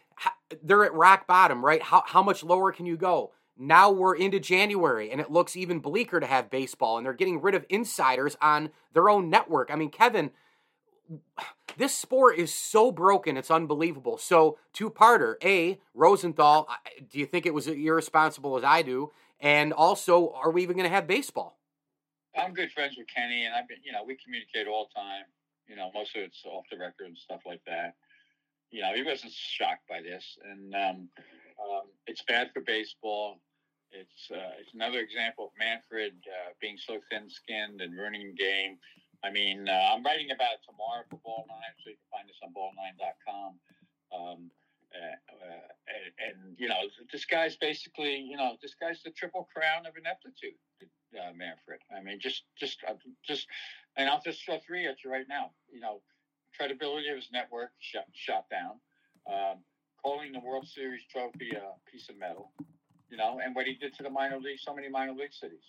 They're 0.61 0.85
at 0.85 0.93
rock 0.93 1.25
bottom, 1.25 1.65
right? 1.65 1.81
How, 1.81 2.03
how 2.05 2.21
much 2.21 2.43
lower 2.43 2.71
can 2.71 2.85
you 2.85 2.95
go? 2.95 3.31
Now 3.57 3.91
we're 3.91 4.15
into 4.15 4.39
January 4.39 5.11
and 5.11 5.21
it 5.21 5.31
looks 5.31 5.55
even 5.55 5.79
bleaker 5.79 6.19
to 6.19 6.25
have 6.25 6.49
baseball, 6.49 6.97
and 6.97 7.05
they're 7.05 7.13
getting 7.13 7.41
rid 7.41 7.55
of 7.55 7.65
insiders 7.69 8.35
on 8.41 8.69
their 8.93 9.09
own 9.09 9.29
network. 9.29 9.69
I 9.71 9.75
mean, 9.75 9.89
Kevin, 9.89 10.31
this 11.77 11.95
sport 11.95 12.37
is 12.37 12.53
so 12.53 12.91
broken, 12.91 13.37
it's 13.37 13.51
unbelievable. 13.51 14.17
So, 14.17 14.57
two 14.73 14.89
parter 14.89 15.35
A, 15.43 15.79
Rosenthal, 15.93 16.67
do 17.09 17.19
you 17.19 17.25
think 17.25 17.45
it 17.45 17.53
was 17.53 17.67
irresponsible 17.67 18.57
as 18.57 18.63
I 18.63 18.81
do? 18.81 19.11
And 19.39 19.73
also, 19.73 20.31
are 20.31 20.51
we 20.51 20.63
even 20.63 20.77
going 20.77 20.89
to 20.89 20.95
have 20.95 21.05
baseball? 21.05 21.59
I'm 22.35 22.53
good 22.53 22.71
friends 22.71 22.95
with 22.97 23.07
Kenny, 23.13 23.45
and 23.45 23.53
I've 23.53 23.67
been, 23.67 23.77
you 23.83 23.91
know, 23.91 24.03
we 24.03 24.17
communicate 24.23 24.67
all 24.67 24.87
the 24.93 24.99
time. 24.99 25.25
You 25.67 25.75
know, 25.75 25.91
most 25.93 26.15
of 26.15 26.23
it's 26.23 26.43
off 26.45 26.65
the 26.71 26.77
record 26.77 27.07
and 27.07 27.17
stuff 27.17 27.41
like 27.45 27.61
that. 27.67 27.95
You 28.71 28.81
know, 28.81 28.93
he 28.95 29.03
wasn't 29.03 29.33
shocked 29.33 29.87
by 29.87 30.01
this, 30.01 30.37
and 30.43 30.73
um, 30.73 31.09
um, 31.63 31.85
it's 32.07 32.21
bad 32.27 32.51
for 32.53 32.61
baseball. 32.61 33.39
It's 33.91 34.31
uh, 34.31 34.59
it's 34.59 34.73
another 34.73 34.99
example 34.99 35.45
of 35.45 35.51
Manfred 35.57 36.13
uh, 36.27 36.51
being 36.59 36.77
so 36.77 36.99
thin-skinned 37.11 37.81
and 37.81 37.95
ruining 37.95 38.27
the 38.27 38.43
game. 38.43 38.77
I 39.23 39.31
mean, 39.31 39.69
uh, 39.69 39.93
I'm 39.95 40.03
writing 40.03 40.31
about 40.31 40.59
it 40.59 40.63
tomorrow 40.67 41.03
for 41.09 41.17
Ball 41.23 41.45
Nine, 41.47 41.73
so 41.83 41.89
you 41.91 41.95
can 41.95 42.09
find 42.11 42.27
this 42.27 42.37
on 42.43 42.51
ball9.com. 42.51 43.51
Um, 44.11 44.51
Uh, 44.93 45.17
uh, 45.33 45.67
and, 45.89 46.05
and, 46.21 46.39
you 46.61 46.67
know, 46.69 46.77
this 47.11 47.25
guy's 47.25 47.57
basically, 47.57 48.15
you 48.15 48.37
know, 48.37 48.53
this 48.61 48.75
guy's 48.79 49.01
the 49.01 49.09
triple 49.09 49.47
crown 49.49 49.87
of 49.87 49.97
ineptitude, 49.97 50.53
uh, 51.17 51.33
Manfred. 51.33 51.81
I 51.89 51.99
mean, 52.05 52.19
just, 52.21 52.43
just, 52.59 52.77
just, 53.25 53.47
and 53.97 54.07
I'll 54.07 54.21
just 54.21 54.45
throw 54.45 54.59
three 54.59 54.85
at 54.85 54.97
you 55.03 55.09
right 55.09 55.25
now. 55.27 55.49
You 55.73 55.79
know, 55.79 56.01
credibility 56.55 57.09
of 57.09 57.15
his 57.15 57.29
network 57.33 57.71
shot, 57.79 58.05
shot 58.13 58.45
down. 58.51 58.77
Um, 59.25 59.65
calling 60.03 60.33
the 60.33 60.39
World 60.39 60.67
Series 60.67 61.01
trophy 61.11 61.51
a 61.51 61.73
piece 61.89 62.09
of 62.09 62.17
metal, 62.17 62.51
you 63.09 63.17
know, 63.17 63.39
and 63.43 63.55
what 63.55 63.65
he 63.65 63.73
did 63.75 63.93
to 63.95 64.03
the 64.03 64.09
minor 64.09 64.37
league, 64.37 64.59
so 64.59 64.75
many 64.75 64.89
minor 64.89 65.13
league 65.13 65.33
cities. 65.33 65.63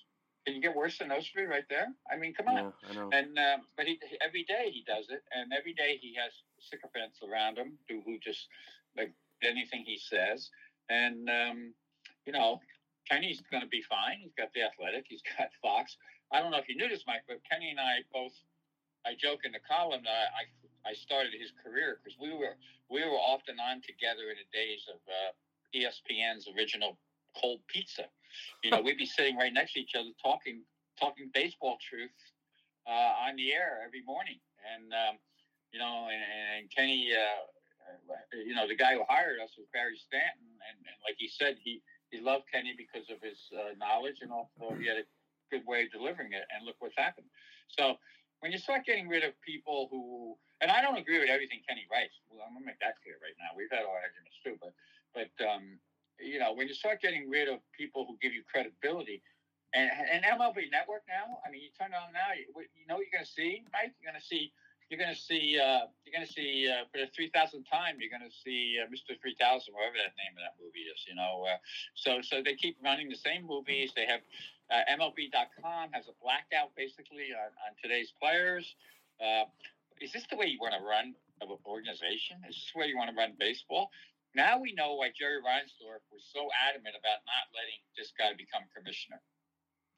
Can 0.45 0.55
you 0.55 0.61
get 0.61 0.77
worse 0.77 0.99
than 0.99 1.09
those 1.09 1.27
three 1.29 1.45
right 1.45 1.65
there? 1.71 1.89
I 2.13 2.19
mean, 2.19 2.35
come 2.35 2.49
on. 2.49 2.73
Yeah, 2.93 3.09
and 3.13 3.39
um, 3.39 3.61
but 3.79 3.87
he 3.87 3.99
every 4.21 4.45
day 4.45 4.69
he 4.71 4.85
does 4.87 5.07
it, 5.09 5.23
and 5.33 5.53
every 5.57 5.73
day 5.73 5.99
he 6.01 6.15
has 6.21 6.33
sycophants 6.61 7.21
around 7.23 7.57
him 7.57 7.79
who 7.89 8.03
who 8.05 8.19
just 8.19 8.49
like 8.97 9.13
anything 9.43 9.85
he 9.87 9.97
says. 9.97 10.51
And 10.91 11.31
um, 11.31 11.73
you 12.27 12.33
know, 12.33 12.61
Kenny's 13.09 13.41
going 13.51 13.63
to 13.63 13.69
be 13.69 13.81
fine. 13.89 14.21
He's 14.21 14.35
got 14.37 14.53
the 14.53 14.63
athletic. 14.63 15.07
He's 15.09 15.23
got 15.23 15.49
Fox. 15.63 15.97
I 16.31 16.41
don't 16.41 16.51
know 16.51 16.59
if 16.59 16.69
you 16.69 16.77
knew 16.77 16.89
this, 16.89 17.05
Mike, 17.07 17.25
but 17.27 17.41
Kenny 17.51 17.71
and 17.71 17.81
I 17.81 18.05
both. 18.13 18.33
I 19.07 19.13
joke 19.13 19.45
in 19.45 19.53
the 19.53 19.61
column 19.69 20.01
that 20.05 20.33
I 20.33 20.45
I 20.85 20.93
started 20.93 21.33
his 21.33 21.53
career 21.65 22.01
because 22.03 22.19
we 22.21 22.33
were 22.33 22.57
we 22.91 23.05
were 23.05 23.17
often 23.55 23.61
on 23.61 23.83
together 23.83 24.31
in 24.31 24.37
the 24.39 24.51
days 24.51 24.83
of 24.91 24.99
uh, 25.07 25.31
ESPN's 25.75 26.49
original 26.57 26.99
cold 27.41 27.61
pizza. 27.69 28.05
You 28.63 28.71
know, 28.71 28.81
we'd 28.83 28.99
be 28.99 29.07
sitting 29.07 29.37
right 29.37 29.53
next 29.53 29.75
to 29.75 29.81
each 29.81 29.95
other 29.95 30.11
talking 30.23 30.63
talking 30.99 31.31
baseball 31.35 31.77
truth 31.83 32.15
uh, 32.87 33.27
on 33.27 33.37
the 33.37 33.53
air 33.53 33.83
every 33.85 34.03
morning, 34.07 34.39
and 34.63 34.93
um, 34.93 35.19
you 35.73 35.79
know, 35.79 36.09
and, 36.11 36.23
and 36.23 36.71
Kenny, 36.71 37.11
uh, 37.11 37.43
you 38.33 38.55
know, 38.55 38.67
the 38.69 38.77
guy 38.77 38.95
who 38.95 39.03
hired 39.09 39.41
us 39.43 39.51
was 39.59 39.67
Barry 39.73 39.99
Stanton, 39.99 40.51
and, 40.71 40.79
and 40.79 40.97
like 41.03 41.17
he 41.19 41.29
said, 41.29 41.57
he 41.63 41.83
he 42.11 42.21
loved 42.21 42.45
Kenny 42.51 42.75
because 42.77 43.11
of 43.11 43.19
his 43.23 43.39
uh, 43.55 43.75
knowledge 43.79 44.23
and 44.23 44.31
also 44.31 44.75
he 44.79 44.87
had 44.87 44.99
a 44.99 45.07
good 45.51 45.67
way 45.67 45.83
of 45.83 45.91
delivering 45.91 46.33
it. 46.33 46.47
And 46.55 46.67
look 46.67 46.77
what's 46.79 46.95
happened. 46.97 47.27
So 47.75 47.99
when 48.45 48.53
you 48.53 48.61
start 48.61 48.85
getting 48.85 49.09
rid 49.09 49.25
of 49.25 49.33
people 49.41 49.89
who, 49.89 50.37
and 50.61 50.69
I 50.69 50.85
don't 50.85 51.01
agree 51.01 51.17
with 51.17 51.33
everything 51.33 51.65
Kenny 51.65 51.89
writes. 51.89 52.13
Well, 52.29 52.45
I'm 52.45 52.53
gonna 52.53 52.69
make 52.69 52.77
that 52.85 53.01
clear 53.01 53.17
right 53.25 53.33
now. 53.41 53.57
We've 53.57 53.73
had 53.73 53.89
our 53.89 53.97
arguments 54.05 54.37
too, 54.45 54.61
but 54.61 54.77
but 55.17 55.33
um, 55.41 55.81
you 56.21 56.37
know 56.37 56.53
when 56.53 56.69
you 56.69 56.77
start 56.77 57.01
getting 57.01 57.25
rid 57.33 57.49
of 57.49 57.65
people 57.73 58.05
who 58.05 58.21
give 58.21 58.37
you 58.37 58.45
credibility, 58.45 59.25
and 59.73 59.89
and 59.89 60.21
MLB 60.29 60.69
Network 60.69 61.09
now, 61.09 61.41
I 61.41 61.49
mean, 61.49 61.65
you 61.65 61.73
turn 61.73 61.97
on 61.97 62.13
now, 62.13 62.37
you, 62.37 62.45
you 62.77 62.85
know 62.85 63.01
what 63.01 63.09
you're 63.09 63.17
gonna 63.17 63.25
see, 63.25 63.65
Mike? 63.73 63.97
You're 63.97 64.13
gonna 64.13 64.21
see. 64.21 64.53
You're 64.91 65.01
gonna 65.01 65.17
see. 65.17 65.59
Uh, 65.59 65.89
you're 66.05 66.13
gonna 66.13 66.29
see 66.29 66.69
uh, 66.69 66.85
for 66.93 66.99
the 66.99 67.09
three 67.17 67.31
thousandth 67.33 67.69
time. 67.71 67.97
You're 67.99 68.13
gonna 68.13 68.31
see 68.31 68.77
uh, 68.79 68.87
Mr. 68.93 69.19
Three 69.21 69.35
Thousand, 69.41 69.75
whatever 69.75 69.97
that 69.97 70.13
name 70.21 70.37
of 70.37 70.45
that 70.45 70.55
movie 70.61 70.87
is. 70.87 71.01
You 71.09 71.17
know. 71.17 71.45
Uh, 71.49 71.59
so 71.95 72.21
so 72.21 72.43
they 72.45 72.55
keep 72.55 72.77
running 72.85 73.09
the 73.09 73.17
same 73.17 73.47
movies. 73.47 73.93
They 73.97 74.07
have 74.07 74.21
uh, 74.71 74.85
MLB.com 74.89 75.93
has 75.93 76.09
a 76.09 76.17
blackout 76.21 76.73
basically 76.77 77.33
on, 77.37 77.53
on 77.65 77.77
today's 77.81 78.13
players. 78.17 78.77
Uh, 79.21 79.45
is 80.01 80.13
this 80.13 80.25
the 80.31 80.37
way 80.37 80.47
you 80.47 80.59
want 80.61 80.75
to 80.75 80.83
run 80.85 81.15
an 81.41 81.49
organization? 81.67 82.41
Is 82.49 82.57
this 82.57 82.71
the 82.73 82.81
way 82.81 82.87
you 82.89 82.97
want 82.97 83.11
to 83.11 83.17
run 83.17 83.37
baseball? 83.39 83.91
Now 84.35 84.59
we 84.59 84.75
know 84.75 84.99
why 84.99 85.15
Jerry 85.15 85.39
Reinsdorf 85.39 86.03
was 86.11 86.27
so 86.27 86.51
adamant 86.59 86.99
about 86.99 87.23
not 87.23 87.47
letting 87.55 87.79
this 87.95 88.11
guy 88.19 88.35
become 88.35 88.67
commissioner. 88.75 89.23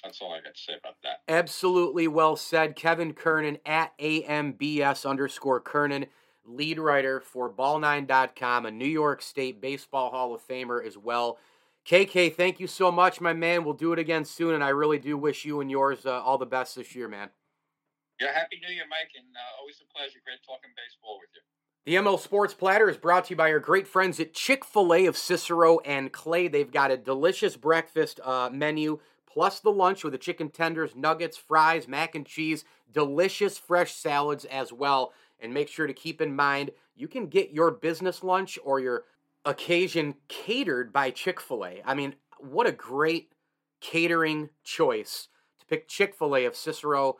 That's 0.06 0.22
all 0.22 0.32
I 0.32 0.40
got 0.40 0.54
to 0.54 0.60
say 0.60 0.74
about 0.78 0.94
that. 1.02 1.22
Absolutely 1.26 2.06
well 2.06 2.36
said. 2.36 2.76
Kevin 2.76 3.12
Kernan 3.12 3.58
at 3.66 3.92
AMBS 3.98 5.04
underscore 5.04 5.60
Kernan, 5.60 6.06
lead 6.44 6.78
writer 6.78 7.18
for 7.18 7.52
Ball9.com, 7.52 8.66
a 8.66 8.70
New 8.70 8.86
York 8.86 9.20
State 9.20 9.60
Baseball 9.60 10.10
Hall 10.10 10.32
of 10.32 10.46
Famer 10.46 10.86
as 10.86 10.96
well. 10.96 11.38
KK, 11.84 12.34
thank 12.34 12.60
you 12.60 12.68
so 12.68 12.92
much, 12.92 13.20
my 13.20 13.32
man. 13.32 13.64
We'll 13.64 13.74
do 13.74 13.92
it 13.92 13.98
again 13.98 14.24
soon, 14.24 14.54
and 14.54 14.62
I 14.62 14.68
really 14.68 15.00
do 15.00 15.18
wish 15.18 15.44
you 15.44 15.60
and 15.60 15.70
yours 15.70 16.06
uh, 16.06 16.22
all 16.22 16.38
the 16.38 16.46
best 16.46 16.76
this 16.76 16.94
year, 16.94 17.08
man. 17.08 17.30
Yeah, 18.20 18.32
happy 18.32 18.60
New 18.66 18.72
Year, 18.72 18.84
Mike, 18.88 19.10
and 19.16 19.26
uh, 19.34 19.60
always 19.60 19.80
a 19.80 19.92
pleasure. 19.92 20.18
Great 20.24 20.38
talking 20.46 20.70
baseball 20.76 21.18
with 21.20 21.30
you. 21.34 21.42
The 21.84 21.96
ML 21.96 22.20
Sports 22.20 22.54
Platter 22.54 22.88
is 22.88 22.96
brought 22.96 23.26
to 23.26 23.30
you 23.30 23.36
by 23.36 23.50
our 23.50 23.60
great 23.60 23.88
friends 23.88 24.20
at 24.20 24.34
Chick 24.34 24.64
fil 24.64 24.94
A 24.94 25.06
of 25.06 25.16
Cicero 25.16 25.80
and 25.80 26.12
Clay. 26.12 26.46
They've 26.46 26.70
got 26.70 26.90
a 26.92 26.96
delicious 26.96 27.56
breakfast 27.56 28.20
uh, 28.24 28.50
menu, 28.52 29.00
plus 29.36 29.60
the 29.60 29.70
lunch 29.70 30.02
with 30.02 30.14
the 30.14 30.18
chicken 30.18 30.48
tenders, 30.48 30.96
nuggets, 30.96 31.36
fries, 31.36 31.86
mac 31.86 32.14
and 32.14 32.24
cheese, 32.24 32.64
delicious 32.90 33.58
fresh 33.58 33.92
salads 33.92 34.46
as 34.46 34.72
well. 34.72 35.12
And 35.38 35.52
make 35.52 35.68
sure 35.68 35.86
to 35.86 35.92
keep 35.92 36.22
in 36.22 36.34
mind 36.34 36.70
you 36.94 37.06
can 37.06 37.26
get 37.26 37.50
your 37.50 37.70
business 37.70 38.24
lunch 38.24 38.58
or 38.64 38.80
your 38.80 39.04
occasion 39.44 40.14
catered 40.28 40.90
by 40.90 41.10
Chick 41.10 41.38
fil 41.38 41.66
A. 41.66 41.82
I 41.84 41.92
mean, 41.92 42.14
what 42.38 42.66
a 42.66 42.72
great 42.72 43.30
catering 43.82 44.48
choice 44.64 45.28
to 45.60 45.66
pick 45.66 45.86
Chick 45.86 46.14
fil 46.14 46.34
A 46.34 46.46
of 46.46 46.56
Cicero 46.56 47.18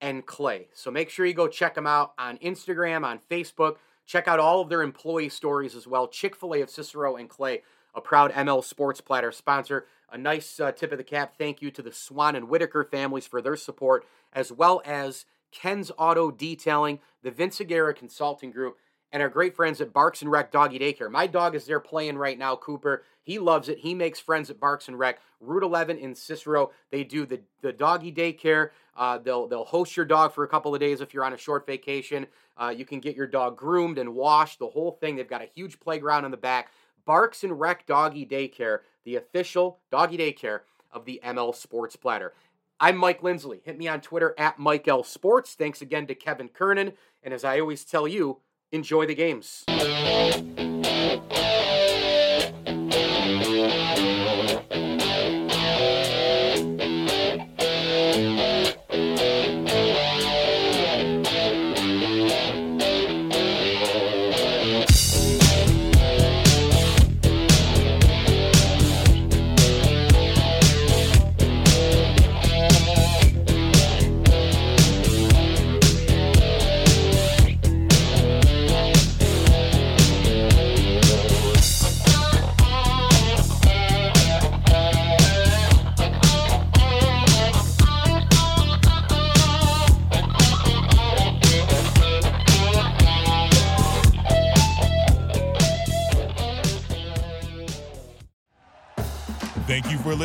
and 0.00 0.26
Clay. 0.26 0.66
So 0.74 0.90
make 0.90 1.10
sure 1.10 1.26
you 1.26 1.32
go 1.32 1.46
check 1.46 1.76
them 1.76 1.86
out 1.86 2.14
on 2.18 2.38
Instagram, 2.38 3.04
on 3.04 3.20
Facebook. 3.30 3.76
Check 4.04 4.26
out 4.26 4.40
all 4.40 4.62
of 4.62 4.68
their 4.68 4.82
employee 4.82 5.28
stories 5.28 5.76
as 5.76 5.86
well. 5.86 6.08
Chick 6.08 6.34
fil 6.34 6.56
A 6.56 6.60
of 6.62 6.70
Cicero 6.70 7.14
and 7.14 7.28
Clay, 7.28 7.62
a 7.94 8.00
proud 8.00 8.32
ML 8.32 8.64
Sports 8.64 9.00
Platter 9.00 9.32
sponsor. 9.32 9.86
A 10.10 10.18
nice 10.18 10.60
uh, 10.60 10.72
tip 10.72 10.92
of 10.92 10.98
the 10.98 11.04
cap 11.04 11.34
thank 11.38 11.62
you 11.62 11.70
to 11.70 11.82
the 11.82 11.92
Swan 11.92 12.36
and 12.36 12.48
Whitaker 12.48 12.84
families 12.84 13.26
for 13.26 13.40
their 13.40 13.56
support, 13.56 14.04
as 14.32 14.52
well 14.52 14.82
as 14.84 15.24
Ken's 15.52 15.90
Auto 15.98 16.30
Detailing, 16.30 17.00
the 17.22 17.30
Vince 17.30 17.60
Aguirre 17.60 17.94
Consulting 17.94 18.50
Group, 18.50 18.76
and 19.12 19.22
our 19.22 19.28
great 19.28 19.54
friends 19.54 19.80
at 19.80 19.92
Barks 19.92 20.22
and 20.22 20.30
Rec 20.30 20.50
Doggy 20.50 20.78
Daycare. 20.78 21.10
My 21.10 21.26
dog 21.26 21.54
is 21.54 21.66
there 21.66 21.80
playing 21.80 22.16
right 22.16 22.38
now, 22.38 22.56
Cooper. 22.56 23.04
He 23.22 23.38
loves 23.38 23.68
it. 23.68 23.78
He 23.78 23.94
makes 23.94 24.18
friends 24.18 24.50
at 24.50 24.58
Barks 24.58 24.88
and 24.88 24.98
Rec. 24.98 25.20
Route 25.40 25.62
11 25.62 25.98
in 25.98 26.14
Cicero. 26.14 26.70
They 26.90 27.04
do 27.04 27.26
the, 27.26 27.40
the 27.60 27.72
doggy 27.72 28.12
daycare. 28.12 28.70
Uh, 28.96 29.18
they'll 29.18 29.46
they'll 29.46 29.64
host 29.64 29.96
your 29.96 30.06
dog 30.06 30.34
for 30.34 30.44
a 30.44 30.48
couple 30.48 30.74
of 30.74 30.80
days 30.80 31.00
if 31.00 31.14
you're 31.14 31.24
on 31.24 31.32
a 31.32 31.38
short 31.38 31.66
vacation. 31.66 32.26
Uh, 32.56 32.72
you 32.76 32.84
can 32.84 33.00
get 33.00 33.16
your 33.16 33.26
dog 33.26 33.56
groomed 33.56 33.98
and 33.98 34.14
washed, 34.14 34.58
the 34.58 34.68
whole 34.68 34.92
thing. 34.92 35.16
They've 35.16 35.28
got 35.28 35.42
a 35.42 35.48
huge 35.54 35.80
playground 35.80 36.24
in 36.24 36.30
the 36.30 36.36
back. 36.36 36.70
Barks 37.06 37.42
and 37.44 37.58
Rec 37.58 37.86
Doggy 37.86 38.26
Daycare, 38.26 38.80
the 39.04 39.16
official 39.16 39.80
doggy 39.90 40.18
daycare 40.18 40.60
of 40.90 41.04
the 41.04 41.20
ML 41.24 41.54
Sports 41.54 41.96
Platter. 41.96 42.34
I'm 42.78 42.96
Mike 42.96 43.22
Lindsley. 43.22 43.60
Hit 43.64 43.78
me 43.78 43.88
on 43.88 44.00
Twitter 44.00 44.34
at 44.36 44.58
Mike 44.58 44.88
L 44.88 45.04
Sports. 45.04 45.54
Thanks 45.54 45.80
again 45.82 46.06
to 46.08 46.14
Kevin 46.14 46.48
Kernan. 46.48 46.92
And 47.22 47.32
as 47.32 47.44
I 47.44 47.60
always 47.60 47.84
tell 47.84 48.08
you, 48.08 48.38
enjoy 48.72 49.06
the 49.06 49.14
games. 49.14 49.64